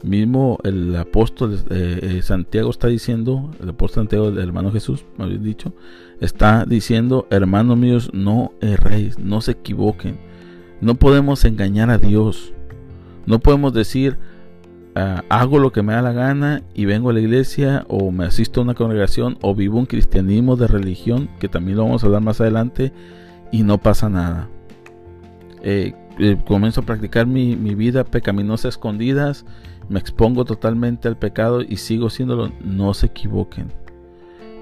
mismo 0.03 0.59
el 0.63 0.95
apóstol 0.95 1.59
eh, 1.69 1.99
eh, 2.01 2.21
Santiago 2.21 2.69
está 2.69 2.87
diciendo, 2.87 3.51
el 3.61 3.69
apóstol 3.69 4.03
Santiago, 4.03 4.27
el 4.27 4.37
hermano 4.37 4.71
Jesús, 4.71 5.05
me 5.17 5.25
habéis 5.25 5.41
dicho, 5.41 5.73
está 6.19 6.65
diciendo, 6.65 7.27
hermanos 7.31 7.77
míos, 7.77 8.09
no 8.13 8.53
erréis, 8.61 9.17
no 9.17 9.41
se 9.41 9.51
equivoquen. 9.51 10.19
No 10.81 10.95
podemos 10.95 11.45
engañar 11.45 11.89
a 11.89 11.97
Dios. 11.97 12.53
No 13.25 13.39
podemos 13.39 13.73
decir, 13.73 14.17
ah, 14.95 15.23
hago 15.29 15.59
lo 15.59 15.71
que 15.71 15.81
me 15.81 15.93
da 15.93 16.01
la 16.01 16.11
gana 16.11 16.61
y 16.73 16.85
vengo 16.85 17.09
a 17.09 17.13
la 17.13 17.21
iglesia 17.21 17.85
o 17.87 18.11
me 18.11 18.25
asisto 18.25 18.59
a 18.59 18.63
una 18.63 18.73
congregación 18.73 19.37
o 19.41 19.55
vivo 19.55 19.79
un 19.79 19.85
cristianismo 19.85 20.57
de 20.57 20.67
religión, 20.67 21.29
que 21.39 21.47
también 21.47 21.77
lo 21.77 21.85
vamos 21.85 22.03
a 22.03 22.07
hablar 22.07 22.21
más 22.21 22.41
adelante, 22.41 22.91
y 23.53 23.63
no 23.63 23.77
pasa 23.77 24.09
nada. 24.09 24.49
Eh, 25.61 25.93
comienzo 26.45 26.81
a 26.81 26.85
practicar 26.85 27.25
mi, 27.27 27.55
mi 27.55 27.75
vida 27.75 28.03
pecaminosa 28.03 28.67
escondidas 28.67 29.45
me 29.89 29.99
expongo 29.99 30.43
totalmente 30.43 31.07
al 31.07 31.17
pecado 31.17 31.61
y 31.61 31.77
sigo 31.77 32.07
haciéndolo, 32.07 32.51
no 32.63 32.93
se 32.93 33.07
equivoquen. 33.07 33.71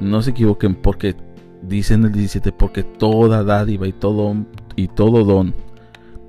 No 0.02 0.22
se 0.22 0.32
equivoquen 0.32 0.76
porque 0.76 1.16
dice 1.62 1.94
en 1.94 2.04
el 2.04 2.12
17, 2.12 2.52
porque 2.52 2.84
toda 2.84 3.44
dádiva 3.44 3.88
y 3.88 3.94
todo, 3.94 4.36
y 4.76 4.88
todo 4.90 5.24
don 5.24 5.56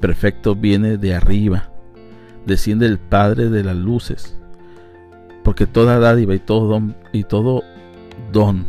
perfecto 0.01 0.55
viene 0.55 0.99
de 0.99 1.15
arriba, 1.15 1.71
desciende 2.45 2.87
el 2.87 2.99
Padre 2.99 3.49
de 3.49 3.65
las 3.65 3.77
luces. 3.77 4.39
Porque 5.43 5.67
toda 5.67 5.99
dádiva 5.99 6.35
y 6.35 6.39
todo 6.39 6.69
don, 6.69 6.95
y 7.13 7.25
todo 7.25 7.63
don, 8.33 8.65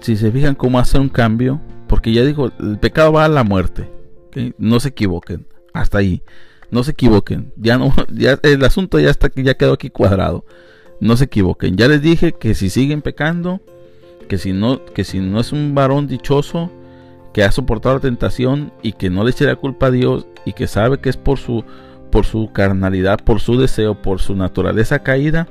si 0.00 0.16
se 0.16 0.32
fijan 0.32 0.54
cómo 0.54 0.78
hace 0.78 0.98
un 0.98 1.08
cambio, 1.08 1.60
porque 1.92 2.10
ya 2.10 2.24
dijo, 2.24 2.50
el 2.58 2.78
pecado 2.78 3.12
va 3.12 3.26
a 3.26 3.28
la 3.28 3.44
muerte. 3.44 3.86
No 4.56 4.80
se 4.80 4.88
equivoquen, 4.88 5.46
hasta 5.74 5.98
ahí. 5.98 6.22
No 6.70 6.84
se 6.84 6.92
equivoquen. 6.92 7.52
Ya 7.56 7.76
no, 7.76 7.92
ya 8.10 8.38
el 8.44 8.64
asunto 8.64 8.98
ya 8.98 9.10
está 9.10 9.30
ya 9.36 9.58
quedó 9.58 9.74
aquí 9.74 9.90
cuadrado. 9.90 10.46
No 11.00 11.18
se 11.18 11.24
equivoquen. 11.24 11.76
Ya 11.76 11.88
les 11.88 12.00
dije 12.00 12.32
que 12.32 12.54
si 12.54 12.70
siguen 12.70 13.02
pecando, 13.02 13.60
que 14.26 14.38
si 14.38 14.54
no, 14.54 14.82
que 14.86 15.04
si 15.04 15.20
no 15.20 15.38
es 15.38 15.52
un 15.52 15.74
varón 15.74 16.06
dichoso 16.06 16.70
que 17.34 17.44
ha 17.44 17.52
soportado 17.52 17.96
la 17.96 18.00
tentación 18.00 18.72
y 18.82 18.94
que 18.94 19.10
no 19.10 19.22
le 19.22 19.32
eche 19.32 19.44
la 19.44 19.56
culpa 19.56 19.88
a 19.88 19.90
Dios 19.90 20.26
y 20.46 20.54
que 20.54 20.68
sabe 20.68 20.98
que 20.98 21.10
es 21.10 21.18
por 21.18 21.38
su 21.38 21.62
por 22.10 22.24
su 22.24 22.52
carnalidad, 22.54 23.20
por 23.22 23.38
su 23.38 23.60
deseo, 23.60 24.00
por 24.00 24.18
su 24.18 24.34
naturaleza 24.34 25.02
caída 25.02 25.46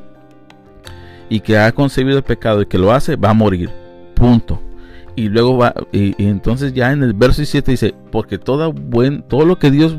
y 1.30 1.42
que 1.42 1.60
ha 1.60 1.72
concebido 1.72 2.18
el 2.18 2.24
pecado 2.24 2.64
y 2.64 2.66
que 2.66 2.80
lo 2.80 2.92
hace, 2.92 3.16
va 3.16 3.30
a 3.30 3.36
morir. 3.36 3.70
Punto. 4.16 4.71
Y 5.16 5.30
luego 5.30 5.58
va 5.58 5.74
y, 5.92 6.16
entonces 6.24 6.74
ya 6.74 6.92
en 6.92 7.04
el 7.04 7.14
verso 7.14 7.44
7 7.44 7.72
dice, 7.72 7.94
porque 8.12 8.38
todo 8.38 8.72
buen 8.72 9.24
todo 9.24 9.46
lo 9.46 9.60
que 9.60 9.72
Dios 9.72 9.98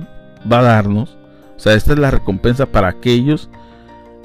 va 0.50 0.60
a 0.60 0.62
darnos. 0.62 1.16
O 1.56 1.60
sea, 1.60 1.74
esta 1.74 1.92
es 1.92 1.98
la 1.98 2.10
recompensa 2.10 2.66
para 2.66 2.88
aquellos 2.88 3.48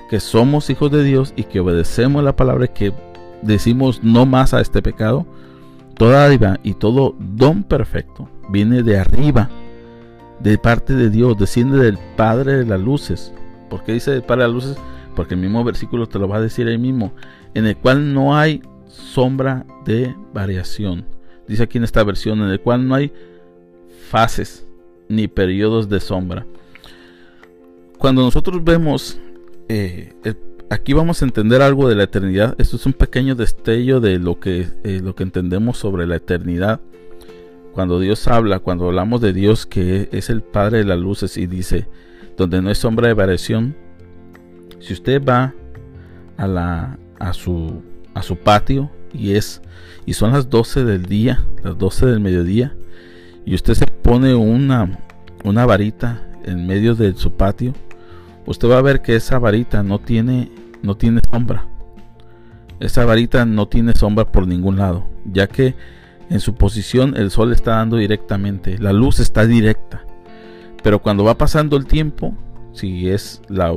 que 0.10 0.20
somos 0.20 0.70
hijos 0.70 0.92
de 0.92 1.04
Dios 1.04 1.34
y 1.36 1.44
que 1.44 1.60
obedecemos 1.60 2.24
la 2.24 2.36
palabra 2.36 2.66
y 2.66 2.70
que 2.70 2.94
decimos 3.42 4.02
no 4.04 4.26
más 4.26 4.54
a 4.54 4.62
este 4.62 4.82
pecado. 4.82 5.26
Toda 5.96 6.24
dádiva 6.24 6.60
y 6.64 6.76
todo 6.76 7.16
don 7.20 7.64
perfecto 7.64 8.30
viene 8.50 8.84
de 8.84 9.00
arriba, 9.00 9.50
de 10.40 10.58
parte 10.58 10.94
de 10.94 11.10
Dios, 11.10 11.38
desciende 11.38 11.80
del 11.80 11.98
Padre 12.16 12.58
de 12.58 12.66
las 12.66 12.80
luces. 12.80 13.34
¿Por 13.70 13.84
qué 13.84 13.94
dice 13.94 14.12
del 14.12 14.24
Padre 14.24 14.44
de 14.44 14.48
las 14.48 14.56
luces? 14.56 14.78
Porque 15.16 15.34
el 15.34 15.42
mismo 15.42 15.64
versículo 15.64 16.08
te 16.08 16.20
lo 16.20 16.28
va 16.28 16.38
a 16.38 16.42
decir 16.42 16.68
ahí 16.68 16.78
mismo, 16.78 17.12
en 17.56 17.66
el 17.66 17.76
cual 17.78 18.14
no 18.14 18.38
hay 18.38 18.62
sombra 18.98 19.66
de 19.86 20.16
variación. 20.34 21.06
Dice 21.48 21.64
aquí 21.64 21.78
en 21.78 21.84
esta 21.84 22.04
versión, 22.04 22.42
en 22.42 22.50
el 22.50 22.60
cual 22.60 22.88
no 22.88 22.96
hay 22.96 23.12
fases, 24.10 24.68
ni 25.08 25.28
periodos 25.28 25.88
de 25.90 26.00
sombra. 26.00 26.46
Cuando 27.98 28.22
nosotros 28.22 28.64
vemos, 28.64 29.20
eh, 29.70 30.14
aquí 30.70 30.94
vamos 30.94 31.22
a 31.22 31.26
entender 31.26 31.62
algo 31.62 31.88
de 31.88 31.96
la 31.96 32.04
eternidad. 32.04 32.56
Esto 32.58 32.76
es 32.76 32.86
un 32.86 32.94
pequeño 32.94 33.36
destello 33.36 34.00
de 34.00 34.20
lo 34.20 34.40
que, 34.40 34.68
eh, 34.84 35.00
lo 35.04 35.16
que 35.16 35.24
entendemos 35.24 35.78
sobre 35.78 36.06
la 36.06 36.18
eternidad. 36.18 36.82
Cuando 37.74 38.00
Dios 38.00 38.28
habla, 38.28 38.60
cuando 38.60 38.88
hablamos 38.88 39.22
de 39.22 39.34
Dios 39.34 39.66
que 39.66 40.10
es 40.12 40.30
el 40.30 40.42
Padre 40.42 40.80
de 40.80 40.86
las 40.86 41.00
luces 41.00 41.38
y 41.38 41.48
dice, 41.48 41.88
donde 42.36 42.62
no 42.62 42.70
hay 42.70 42.76
sombra 42.76 43.08
de 43.08 43.14
variación, 43.14 43.76
si 44.80 44.94
usted 44.94 45.24
va 45.24 45.54
a, 46.38 46.48
la, 46.48 47.00
a, 47.20 47.34
su, 47.34 47.82
a 48.18 48.24
su 48.24 48.38
patio 48.38 48.90
y 49.14 49.36
es 49.36 49.62
y 50.06 50.14
son 50.14 50.32
las 50.32 50.50
12 50.50 50.86
del 50.86 51.06
día, 51.06 51.44
las 51.64 51.78
12 51.78 52.06
del 52.06 52.22
mediodía, 52.22 52.74
y 53.46 53.56
usted 53.56 53.74
se 53.74 53.86
pone 53.86 54.34
una, 54.36 55.00
una 55.44 55.66
varita 55.66 56.26
en 56.46 56.66
medio 56.66 56.96
de 56.96 57.14
su 57.14 57.34
patio, 57.34 57.74
usted 58.46 58.70
va 58.70 58.78
a 58.78 58.82
ver 58.82 59.02
que 59.02 59.18
esa 59.18 59.38
varita 59.38 59.84
no 59.84 60.00
tiene, 60.00 60.50
no 60.82 60.96
tiene 60.96 61.20
sombra. 61.30 61.68
Esa 62.80 63.04
varita 63.04 63.46
no 63.46 63.68
tiene 63.68 63.94
sombra 63.96 64.32
por 64.32 64.48
ningún 64.48 64.78
lado, 64.78 65.10
ya 65.26 65.48
que 65.48 65.76
en 66.30 66.40
su 66.40 66.56
posición 66.56 67.18
el 67.18 67.30
sol 67.30 67.52
está 67.52 67.72
dando 67.72 67.98
directamente, 67.98 68.78
la 68.78 68.94
luz 68.94 69.20
está 69.20 69.46
directa. 69.46 70.06
Pero 70.84 71.02
cuando 71.02 71.26
va 71.26 71.38
pasando 71.38 71.76
el 71.76 71.86
tiempo, 71.86 72.34
si 72.72 73.10
es 73.10 73.42
la 73.50 73.74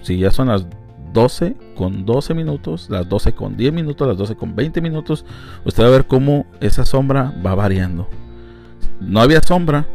si 0.00 0.18
ya 0.18 0.30
son 0.30 0.48
las 0.48 0.66
12 1.16 1.56
con 1.74 2.04
12 2.04 2.34
minutos, 2.34 2.90
las 2.90 3.08
12 3.08 3.32
con 3.32 3.56
10 3.56 3.72
minutos, 3.72 4.06
las 4.06 4.18
12 4.18 4.36
con 4.36 4.54
20 4.54 4.82
minutos, 4.82 5.24
usted 5.64 5.82
va 5.82 5.88
a 5.88 5.90
ver 5.90 6.06
cómo 6.06 6.44
esa 6.60 6.84
sombra 6.84 7.34
va 7.44 7.54
variando 7.54 8.06
no 9.00 9.20
había 9.20 9.42
sombra, 9.42 9.86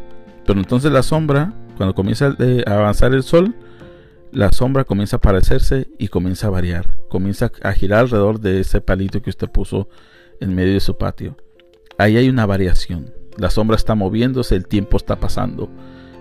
pero 0.46 0.60
entonces 0.60 0.92
la 0.92 1.04
sombra, 1.04 1.54
cuando 1.78 1.96
comienza 1.96 2.36
a 2.66 2.72
avanzar 2.72 3.14
el 3.14 3.24
sol, 3.24 3.56
la 4.32 4.52
sombra 4.52 4.84
comienza 4.84 5.18
a 5.18 5.22
parecerse 5.22 5.90
y 5.98 6.08
comienza 6.08 6.48
a 6.48 6.52
variar, 6.52 6.98
comienza 7.10 7.52
a 7.64 7.74
girar 7.74 8.02
alrededor 8.02 8.40
de 8.40 8.62
ese 8.62 8.82
palito 8.82 9.22
que 9.22 9.30
usted 9.30 9.50
puso 9.50 9.90
en 10.40 10.56
medio 10.56 10.74
de 10.74 10.80
su 10.80 10.98
patio. 10.98 11.36
Ahí 11.98 12.18
hay 12.18 12.30
una 12.30 12.46
variación. 12.46 13.14
La 13.38 13.50
sombra 13.50 13.76
está 13.76 13.96
moviéndose, 13.96 14.56
el 14.56 14.68
tiempo 14.68 14.98
está 14.98 15.18
pasando. 15.18 15.70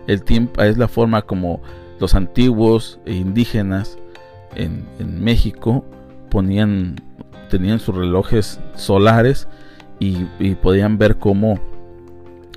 El 0.07 0.23
tiempo 0.23 0.63
es 0.63 0.77
la 0.77 0.89
forma 0.89 1.23
como 1.23 1.63
los 2.01 2.15
antiguos 2.15 2.99
e 3.05 3.15
indígenas 3.15 3.99
en, 4.55 4.85
México 5.23 5.85
ponían, 6.31 6.97
tenían 7.49 7.79
sus 7.79 7.95
relojes 7.95 8.61
solares 8.75 9.49
y, 9.99 10.25
podían 10.57 10.99
ver 10.99 11.17
cómo 11.17 11.59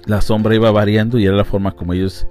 la 0.06 0.22
sombra 0.22 0.56
iba 0.56 0.72
variando 0.72 1.18
y 1.18 1.26
era 1.26 1.36
la 1.36 1.46
forma 1.46 1.72
como 1.72 1.94
ellos 1.94 2.28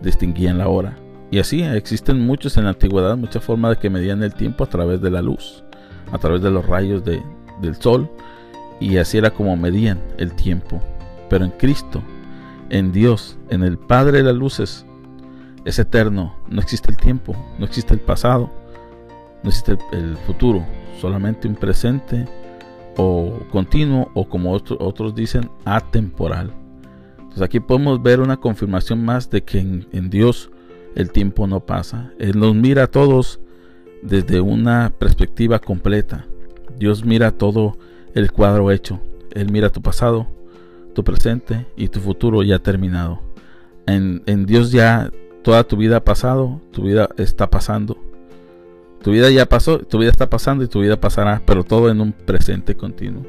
distinguían 0.00 0.58
la 0.58 0.68
hora. 0.68 0.96
Y 1.30 1.38
así 1.38 1.62
existen 1.62 2.20
muchos 2.20 2.56
en 2.56 2.64
la 2.64 2.70
antigüedad, 2.70 3.16
muchas 3.16 3.42
formas 3.42 3.72
de 3.72 3.76
que 3.78 3.90
medían 3.90 4.22
el 4.22 4.34
tiempo 4.34 4.64
a 4.64 4.68
través 4.68 5.00
de 5.00 5.10
la 5.10 5.22
luz, 5.22 5.64
a 6.12 6.18
través 6.18 6.42
de 6.42 6.50
los 6.50 6.66
rayos 6.66 7.04
de, 7.04 7.22
del 7.60 7.74
sol. 7.76 8.08
Y 8.78 8.98
así 8.98 9.18
era 9.18 9.30
como 9.30 9.56
medían 9.56 10.00
el 10.18 10.32
tiempo. 10.34 10.80
Pero 11.28 11.44
en 11.44 11.50
Cristo, 11.52 12.02
en 12.70 12.92
Dios, 12.92 13.38
en 13.50 13.64
el 13.64 13.78
Padre 13.78 14.18
de 14.18 14.24
las 14.24 14.36
luces, 14.36 14.86
es 15.64 15.78
eterno. 15.78 16.36
No 16.48 16.60
existe 16.60 16.90
el 16.90 16.96
tiempo, 16.96 17.34
no 17.58 17.64
existe 17.64 17.92
el 17.92 18.00
pasado, 18.00 18.50
no 19.46 19.50
existe 19.50 19.78
el, 19.92 20.16
futuro. 20.26 20.66
Solamente 21.00 21.46
un 21.46 21.54
presente 21.54 22.26
o 22.96 23.38
continuo 23.50 24.10
o 24.14 24.28
como 24.28 24.52
otros 24.52 25.14
dicen, 25.14 25.48
atemporal. 25.64 26.52
Entonces 27.18 27.42
aquí 27.42 27.60
podemos 27.60 28.02
ver 28.02 28.20
una 28.20 28.38
confirmación 28.38 29.04
más 29.04 29.30
de 29.30 29.42
que 29.44 29.58
en 29.58 30.10
Dios 30.10 30.50
el 30.96 31.12
tiempo 31.12 31.46
no 31.46 31.60
pasa. 31.60 32.10
Él 32.18 32.38
nos 32.38 32.54
mira 32.54 32.84
a 32.84 32.86
todos 32.88 33.38
desde 34.02 34.40
una 34.40 34.92
perspectiva 34.98 35.58
completa. 35.58 36.26
Dios 36.78 37.04
mira 37.04 37.30
todo 37.30 37.76
el 38.14 38.32
cuadro 38.32 38.72
hecho. 38.72 38.98
Él 39.32 39.52
mira 39.52 39.70
tu 39.70 39.82
pasado, 39.82 40.26
tu 40.94 41.04
presente 41.04 41.66
y 41.76 41.88
tu 41.88 42.00
futuro 42.00 42.42
ya 42.42 42.58
terminado. 42.58 43.20
En, 43.86 44.46
Dios 44.46 44.72
ya 44.72 45.10
toda 45.44 45.62
tu 45.64 45.76
vida 45.76 45.98
ha 45.98 46.04
pasado, 46.04 46.60
tu 46.72 46.82
vida 46.82 47.08
está 47.18 47.48
pasando. 47.50 47.98
Tu 49.06 49.12
vida 49.12 49.30
ya 49.30 49.46
pasó, 49.46 49.78
tu 49.78 50.00
vida 50.00 50.10
está 50.10 50.28
pasando 50.28 50.64
y 50.64 50.66
tu 50.66 50.80
vida 50.80 51.00
pasará, 51.00 51.40
pero 51.46 51.62
todo 51.62 51.92
en 51.92 52.00
un 52.00 52.10
presente 52.10 52.76
continuo. 52.76 53.22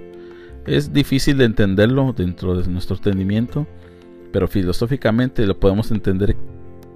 Es 0.66 0.92
difícil 0.92 1.38
de 1.38 1.46
entenderlo 1.46 2.16
dentro 2.18 2.60
de 2.60 2.68
nuestro 2.68 2.96
entendimiento, 2.96 3.68
pero 4.32 4.48
filosóficamente 4.48 5.46
lo 5.46 5.60
podemos 5.60 5.92
entender 5.92 6.36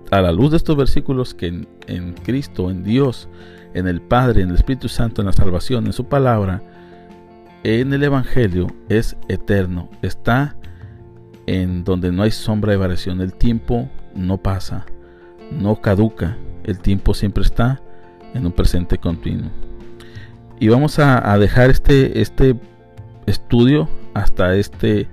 a 0.09 0.19
la 0.23 0.31
luz 0.31 0.49
de 0.49 0.57
estos 0.57 0.75
versículos 0.75 1.35
que 1.35 1.63
en, 1.85 2.13
Cristo, 2.23 2.71
en 2.71 2.83
Dios, 2.83 3.29
en 3.75 3.87
el 3.87 4.01
Padre, 4.01 4.41
en 4.41 4.49
el 4.49 4.55
Espíritu 4.55 4.89
Santo, 4.89 5.21
en 5.21 5.27
la 5.27 5.33
salvación, 5.33 5.85
en 5.85 5.93
su 5.93 6.05
palabra, 6.05 6.63
en 7.63 7.93
el 7.93 8.01
Evangelio 8.01 8.65
es 8.89 9.15
eterno. 9.29 9.91
Está 10.01 10.55
en 11.45 11.83
donde 11.83 12.11
no 12.11 12.23
hay 12.23 12.31
sombra 12.31 12.71
de 12.71 12.79
variación. 12.79 13.21
El 13.21 13.35
tiempo 13.35 13.91
no 14.15 14.41
pasa, 14.41 14.87
no 15.51 15.81
caduca. 15.81 16.35
El 16.63 16.79
tiempo 16.79 17.13
siempre 17.13 17.43
está 17.43 17.79
en 18.33 18.45
un 18.45 18.51
presente 18.51 18.97
continuo. 18.97 19.49
Y 20.59 20.67
vamos 20.67 20.99
a, 20.99 21.31
a 21.31 21.39
dejar 21.39 21.69
este, 21.69 22.21
este 22.21 22.55
estudio 23.25 23.89
hasta 24.13 24.55
este 24.55 25.07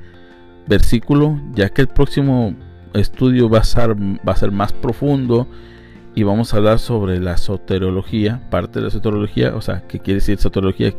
versículo, 0.66 1.40
ya 1.54 1.70
que 1.70 1.82
el 1.82 1.88
próximo 1.88 2.54
estudio 2.94 3.48
va 3.48 3.58
a, 3.58 3.64
ser, 3.64 3.94
va 3.96 4.32
a 4.32 4.36
ser 4.36 4.52
más 4.52 4.72
profundo 4.72 5.46
y 6.14 6.22
vamos 6.22 6.52
a 6.52 6.58
hablar 6.58 6.78
sobre 6.78 7.20
la 7.20 7.36
soteriología, 7.36 8.48
parte 8.50 8.80
de 8.80 8.86
la 8.86 8.90
soteriología, 8.90 9.54
o 9.54 9.60
sea, 9.60 9.86
¿qué 9.86 10.00
quiere 10.00 10.16
decir 10.20 10.38
soteriología? 10.38 10.94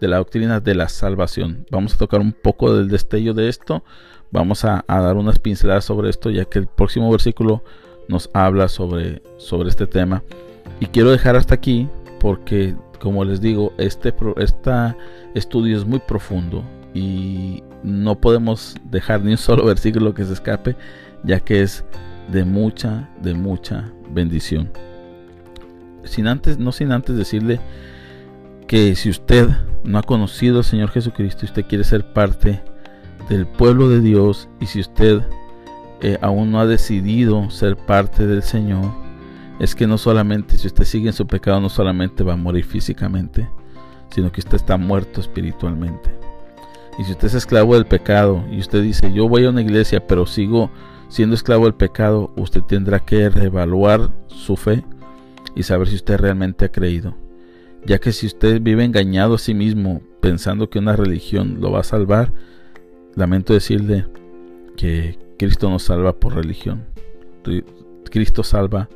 De 0.00 0.08
la 0.08 0.18
doctrina 0.18 0.60
de 0.60 0.74
la 0.74 0.88
salvación. 0.88 1.66
Vamos 1.70 1.94
a 1.94 1.98
tocar 1.98 2.20
un 2.20 2.32
poco 2.32 2.74
del 2.74 2.88
destello 2.88 3.34
de 3.34 3.48
esto, 3.48 3.82
vamos 4.30 4.64
a, 4.64 4.84
dar 4.86 5.16
unas 5.16 5.38
pinceladas 5.38 5.84
sobre 5.84 6.10
esto, 6.10 6.30
ya 6.30 6.44
que 6.44 6.58
el 6.58 6.66
próximo 6.66 7.10
versículo 7.10 7.64
nos 8.08 8.30
habla 8.32 8.68
sobre, 8.68 9.22
sobre 9.38 9.70
este 9.70 9.86
tema. 9.86 10.22
Y 10.80 10.86
quiero 10.86 11.10
dejar 11.10 11.36
hasta 11.36 11.54
aquí 11.54 11.88
porque, 12.20 12.74
como 13.00 13.24
les 13.24 13.40
digo, 13.40 13.72
este, 13.78 14.14
este 14.36 14.70
estudio 15.34 15.76
es 15.76 15.84
muy 15.84 16.00
profundo 16.00 16.64
y 16.94 17.62
no 17.82 18.20
podemos 18.20 18.76
dejar 18.90 19.22
ni 19.22 19.32
un 19.32 19.38
solo 19.38 19.64
versículo 19.66 20.14
que 20.14 20.24
se 20.24 20.32
escape 20.32 20.76
ya 21.24 21.40
que 21.40 21.62
es 21.62 21.84
de 22.30 22.44
mucha, 22.44 23.08
de 23.22 23.34
mucha 23.34 23.92
bendición. 24.10 24.70
Sin 26.04 26.26
antes, 26.26 26.58
no 26.58 26.72
sin 26.72 26.92
antes 26.92 27.16
decirle 27.16 27.60
que 28.66 28.94
si 28.94 29.10
usted 29.10 29.48
no 29.84 29.98
ha 29.98 30.02
conocido 30.02 30.58
al 30.58 30.64
Señor 30.64 30.90
Jesucristo 30.90 31.46
usted 31.46 31.64
quiere 31.66 31.84
ser 31.84 32.12
parte 32.12 32.62
del 33.28 33.46
pueblo 33.46 33.88
de 33.88 34.00
Dios 34.00 34.48
y 34.60 34.66
si 34.66 34.80
usted 34.80 35.22
eh, 36.00 36.18
aún 36.20 36.52
no 36.52 36.60
ha 36.60 36.66
decidido 36.66 37.50
ser 37.50 37.76
parte 37.76 38.26
del 38.26 38.42
Señor, 38.42 38.92
es 39.58 39.74
que 39.74 39.86
no 39.86 39.98
solamente 39.98 40.58
si 40.58 40.66
usted 40.66 40.84
sigue 40.84 41.08
en 41.08 41.12
su 41.12 41.26
pecado 41.26 41.60
no 41.60 41.68
solamente 41.68 42.24
va 42.24 42.34
a 42.34 42.36
morir 42.36 42.64
físicamente, 42.64 43.48
sino 44.10 44.30
que 44.32 44.40
usted 44.40 44.54
está 44.54 44.76
muerto 44.76 45.20
espiritualmente. 45.20 46.10
Y 46.98 47.04
si 47.04 47.12
usted 47.12 47.28
es 47.28 47.34
esclavo 47.34 47.74
del 47.74 47.86
pecado 47.86 48.44
y 48.50 48.58
usted 48.58 48.82
dice, 48.82 49.12
yo 49.12 49.28
voy 49.28 49.44
a 49.44 49.50
una 49.50 49.62
iglesia 49.62 50.06
pero 50.06 50.26
sigo 50.26 50.70
Siendo 51.08 51.34
esclavo 51.34 51.64
del 51.64 51.74
pecado, 51.74 52.30
usted 52.36 52.62
tendrá 52.62 53.00
que 53.00 53.30
reevaluar 53.30 54.12
su 54.26 54.56
fe 54.56 54.84
y 55.54 55.62
saber 55.62 55.88
si 55.88 55.94
usted 55.94 56.18
realmente 56.18 56.66
ha 56.66 56.72
creído. 56.72 57.16
Ya 57.86 57.98
que 57.98 58.12
si 58.12 58.26
usted 58.26 58.60
vive 58.60 58.84
engañado 58.84 59.34
a 59.34 59.38
sí 59.38 59.54
mismo 59.54 60.02
pensando 60.20 60.68
que 60.68 60.78
una 60.78 60.96
religión 60.96 61.58
lo 61.60 61.70
va 61.70 61.80
a 61.80 61.84
salvar, 61.84 62.32
lamento 63.14 63.54
decirle 63.54 64.06
que 64.76 65.18
Cristo 65.38 65.70
no 65.70 65.78
salva 65.78 66.12
por 66.12 66.34
religión. 66.34 66.84
Cristo 68.10 68.42
salva 68.42 68.90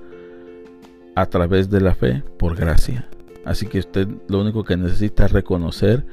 a 1.15 1.27
través 1.27 1.71
de 1.71 1.81
la 1.81 1.95
fe 1.95 2.23
por 2.39 2.57
gracia. 2.57 3.09
Así 3.45 3.67
que 3.67 3.81
usted 3.81 4.09
lo 4.29 4.41
único 4.41 4.65
que 4.65 4.77
necesita 4.77 5.27
es 5.27 5.33
reconocer 5.33 6.07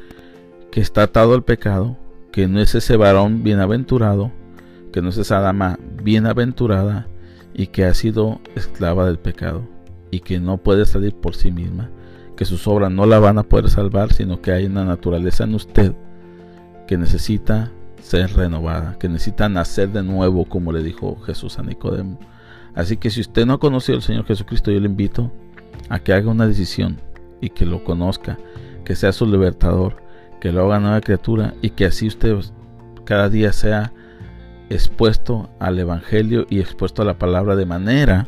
que 0.72 0.82
está 0.82 1.04
atado 1.04 1.34
al 1.34 1.44
pecado, 1.44 1.98
que 2.32 2.48
no 2.48 2.60
es 2.60 2.76
ese 2.76 2.98
varón 2.98 3.44
bienaventurado, 3.44 4.32
que 4.92 5.02
no 5.02 5.10
es 5.10 5.18
esa 5.18 5.40
dama 5.40 5.80
bienaventurada 6.04 7.08
y 7.54 7.68
que 7.68 7.86
ha 7.86 7.94
sido 7.94 8.40
esclava 8.56 9.06
del 9.06 9.20
pecado 9.20 9.64
y 10.12 10.22
que 10.22 10.40
no 10.40 10.58
puede 10.58 10.86
salir 10.86 11.14
por 11.14 11.36
sí 11.36 11.52
misma, 11.52 11.90
que 12.36 12.46
sus 12.46 12.68
obras 12.68 12.92
no 12.92 13.06
la 13.06 13.20
van 13.20 13.38
a 13.38 13.44
poder 13.44 13.70
salvar, 13.70 14.14
sino 14.14 14.42
que 14.42 14.52
hay 14.52 14.66
una 14.66 14.86
naturaleza 14.86 15.44
en 15.44 15.56
usted 15.56 15.94
que 16.88 16.98
necesita 16.98 17.72
ser 18.02 18.34
renovada, 18.34 18.98
que 18.98 19.10
necesita 19.10 19.50
nacer 19.50 19.92
de 19.92 20.04
nuevo, 20.04 20.46
como 20.46 20.72
le 20.72 20.82
dijo 20.82 21.20
Jesús 21.20 21.60
a 21.60 21.64
Nicodemo. 21.64 22.20
Así 22.80 22.96
que 22.96 23.10
si 23.10 23.20
usted 23.20 23.46
no 23.46 23.56
ha 23.56 23.60
conocido 23.60 23.98
al 23.98 24.04
Señor 24.04 24.26
Jesucristo, 24.26 24.72
yo 24.72 24.80
le 24.80 24.86
invito 24.86 25.30
a 25.90 26.00
que 26.00 26.14
haga 26.14 26.32
una 26.32 26.48
decisión 26.48 26.96
y 27.42 27.50
que 27.50 27.66
lo 27.66 27.84
conozca, 27.84 28.40
que 28.86 28.96
sea 28.96 29.12
su 29.12 29.26
libertador, 29.26 29.98
que 30.40 30.54
lo 30.54 30.64
haga 30.64 30.80
nueva 30.80 31.02
criatura 31.02 31.54
y 31.62 31.72
que 31.72 31.84
así 31.84 32.08
usted 32.08 32.38
cada 33.04 33.28
día 33.28 33.52
sea 33.52 33.92
expuesto 34.70 35.50
al 35.60 35.78
Evangelio 35.78 36.48
y 36.50 36.62
expuesto 36.62 37.02
a 37.02 37.06
la 37.06 37.20
palabra 37.20 37.58
de 37.58 37.66
manera 37.66 38.28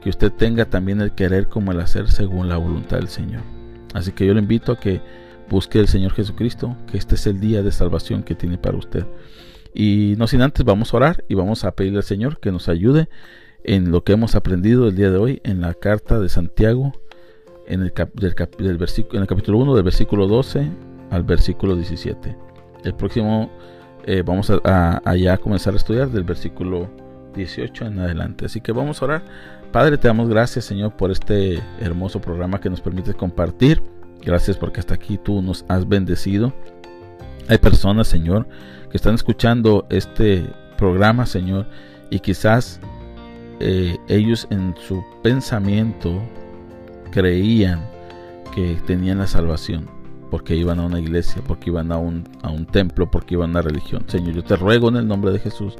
que 0.00 0.10
usted 0.10 0.30
tenga 0.30 0.66
también 0.66 1.00
el 1.00 1.10
querer 1.16 1.48
como 1.48 1.72
el 1.72 1.80
hacer 1.80 2.08
según 2.08 2.48
la 2.48 2.56
voluntad 2.56 2.98
del 2.98 3.08
Señor. 3.08 3.42
Así 3.94 4.12
que 4.12 4.26
yo 4.26 4.32
le 4.32 4.42
invito 4.42 4.70
a 4.70 4.78
que 4.78 5.00
busque 5.48 5.80
el 5.80 5.88
Señor 5.88 6.12
Jesucristo, 6.12 6.76
que 6.88 6.98
este 6.98 7.16
es 7.16 7.26
el 7.26 7.40
día 7.40 7.64
de 7.64 7.72
salvación 7.72 8.22
que 8.22 8.36
tiene 8.36 8.58
para 8.58 8.78
usted. 8.78 9.08
Y 9.74 10.14
no 10.18 10.26
sin 10.26 10.42
antes 10.42 10.64
vamos 10.64 10.92
a 10.92 10.96
orar 10.96 11.24
y 11.28 11.34
vamos 11.34 11.64
a 11.64 11.72
pedirle 11.72 11.98
al 11.98 12.04
Señor 12.04 12.40
que 12.40 12.52
nos 12.52 12.68
ayude 12.68 13.08
en 13.64 13.90
lo 13.90 14.04
que 14.04 14.12
hemos 14.12 14.34
aprendido 14.34 14.88
el 14.88 14.96
día 14.96 15.10
de 15.10 15.18
hoy 15.18 15.40
en 15.44 15.60
la 15.60 15.74
carta 15.74 16.18
de 16.18 16.28
Santiago, 16.28 16.92
en 17.66 17.82
el, 17.82 17.92
del, 18.14 18.78
versículo, 18.78 19.16
en 19.16 19.22
el 19.22 19.28
capítulo 19.28 19.58
1 19.58 19.74
del 19.74 19.84
versículo 19.84 20.26
12 20.26 20.68
al 21.10 21.22
versículo 21.22 21.76
17. 21.76 22.36
El 22.84 22.94
próximo 22.94 23.50
eh, 24.06 24.22
vamos 24.24 24.50
a, 24.50 25.00
a, 25.04 25.36
comenzar 25.38 25.74
a 25.74 25.76
estudiar 25.76 26.10
del 26.10 26.24
versículo 26.24 26.88
18 27.34 27.86
en 27.86 27.98
adelante. 28.00 28.46
Así 28.46 28.60
que 28.60 28.72
vamos 28.72 29.00
a 29.00 29.04
orar. 29.04 29.24
Padre, 29.72 29.98
te 29.98 30.08
damos 30.08 30.28
gracias, 30.28 30.64
Señor, 30.64 30.96
por 30.96 31.10
este 31.10 31.62
hermoso 31.80 32.20
programa 32.20 32.60
que 32.60 32.70
nos 32.70 32.80
permite 32.80 33.14
compartir. 33.14 33.82
Gracias 34.22 34.56
porque 34.56 34.80
hasta 34.80 34.94
aquí 34.94 35.18
tú 35.18 35.42
nos 35.42 35.64
has 35.68 35.88
bendecido. 35.88 36.52
Hay 37.48 37.58
personas, 37.58 38.08
Señor, 38.08 38.46
que 38.90 38.96
están 38.96 39.14
escuchando 39.14 39.86
este 39.90 40.44
programa, 40.76 41.26
Señor, 41.26 41.66
y 42.10 42.20
quizás 42.20 42.80
eh, 43.60 43.96
ellos 44.08 44.46
en 44.50 44.74
su 44.86 45.04
pensamiento 45.22 46.20
creían 47.10 47.88
que 48.54 48.78
tenían 48.86 49.18
la 49.18 49.26
salvación 49.26 50.00
porque 50.30 50.54
iban 50.54 50.78
a 50.78 50.86
una 50.86 51.00
iglesia, 51.00 51.42
porque 51.46 51.70
iban 51.70 51.90
a 51.92 51.98
un, 51.98 52.24
a 52.42 52.50
un 52.50 52.64
templo, 52.64 53.10
porque 53.10 53.34
iban 53.34 53.50
a 53.50 53.52
una 53.52 53.62
religión. 53.62 54.04
Señor, 54.06 54.34
yo 54.34 54.44
te 54.44 54.56
ruego 54.56 54.88
en 54.88 54.96
el 54.96 55.08
nombre 55.08 55.32
de 55.32 55.40
Jesús 55.40 55.76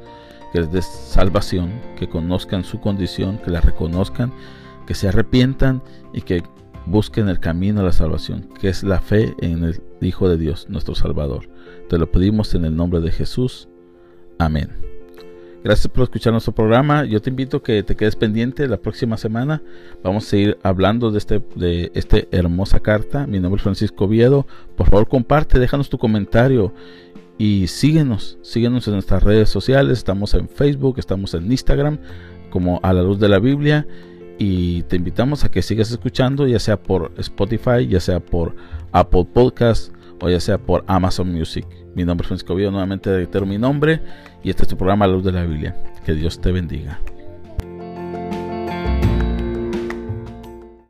que 0.51 0.59
les 0.59 0.71
des 0.71 0.85
salvación, 0.85 1.71
que 1.97 2.09
conozcan 2.09 2.63
su 2.63 2.81
condición, 2.81 3.37
que 3.37 3.49
la 3.49 3.61
reconozcan, 3.61 4.33
que 4.85 4.93
se 4.93 5.07
arrepientan 5.07 5.81
y 6.13 6.21
que 6.21 6.43
busquen 6.85 7.29
el 7.29 7.39
camino 7.39 7.79
a 7.79 7.83
la 7.83 7.93
salvación, 7.93 8.49
que 8.59 8.67
es 8.67 8.83
la 8.83 8.99
fe 8.99 9.33
en 9.39 9.63
el 9.63 9.81
Hijo 10.01 10.27
de 10.27 10.37
Dios, 10.37 10.67
nuestro 10.69 10.95
Salvador. 10.95 11.47
Te 11.91 11.97
lo 11.97 12.09
pedimos 12.09 12.55
en 12.55 12.63
el 12.63 12.73
nombre 12.73 13.01
de 13.01 13.11
Jesús. 13.11 13.67
Amén. 14.39 14.69
Gracias 15.61 15.89
por 15.89 16.03
escuchar 16.03 16.31
nuestro 16.31 16.55
programa. 16.55 17.03
Yo 17.03 17.21
te 17.21 17.29
invito 17.29 17.57
a 17.57 17.63
que 17.63 17.83
te 17.83 17.97
quedes 17.97 18.15
pendiente 18.15 18.65
la 18.69 18.77
próxima 18.77 19.17
semana. 19.17 19.61
Vamos 20.01 20.23
a 20.23 20.29
seguir 20.29 20.57
hablando 20.63 21.11
de 21.11 21.17
este 21.17 21.41
de 21.53 21.91
esta 21.93 22.19
hermosa 22.31 22.79
carta. 22.79 23.27
Mi 23.27 23.41
nombre 23.41 23.57
es 23.57 23.63
Francisco 23.63 24.07
Viedo. 24.07 24.47
Por 24.77 24.89
favor, 24.89 25.09
comparte, 25.09 25.59
déjanos 25.59 25.89
tu 25.89 25.97
comentario 25.97 26.73
y 27.37 27.67
síguenos. 27.67 28.37
Síguenos 28.41 28.87
en 28.87 28.93
nuestras 28.93 29.21
redes 29.21 29.49
sociales. 29.49 29.97
Estamos 29.97 30.33
en 30.33 30.47
Facebook, 30.47 30.95
estamos 30.97 31.33
en 31.33 31.51
Instagram 31.51 31.97
como 32.51 32.79
a 32.83 32.93
la 32.93 33.03
luz 33.03 33.19
de 33.19 33.27
la 33.27 33.39
Biblia 33.39 33.85
y 34.39 34.83
te 34.83 34.95
invitamos 34.95 35.43
a 35.43 35.51
que 35.51 35.61
sigas 35.61 35.91
escuchando 35.91 36.47
ya 36.47 36.59
sea 36.59 36.81
por 36.81 37.11
Spotify, 37.17 37.85
ya 37.85 37.99
sea 37.99 38.21
por 38.21 38.55
Apple 38.93 39.25
Podcast 39.33 39.91
o 40.21 40.29
ya 40.29 40.39
sea 40.39 40.57
por 40.57 40.85
Amazon 40.87 41.33
Music. 41.33 41.80
Mi 41.95 42.05
nombre 42.05 42.23
es 42.23 42.27
Francisco 42.27 42.55
Viedo, 42.55 42.71
nuevamente 42.71 43.13
reitero 43.13 43.45
mi 43.45 43.57
nombre 43.57 44.01
y 44.43 44.49
este 44.49 44.63
es 44.63 44.69
tu 44.69 44.77
programa 44.77 45.07
La 45.07 45.13
Luz 45.13 45.23
de 45.23 45.31
la 45.31 45.43
Biblia. 45.43 45.75
Que 46.05 46.13
Dios 46.13 46.39
te 46.39 46.51
bendiga. 46.51 46.99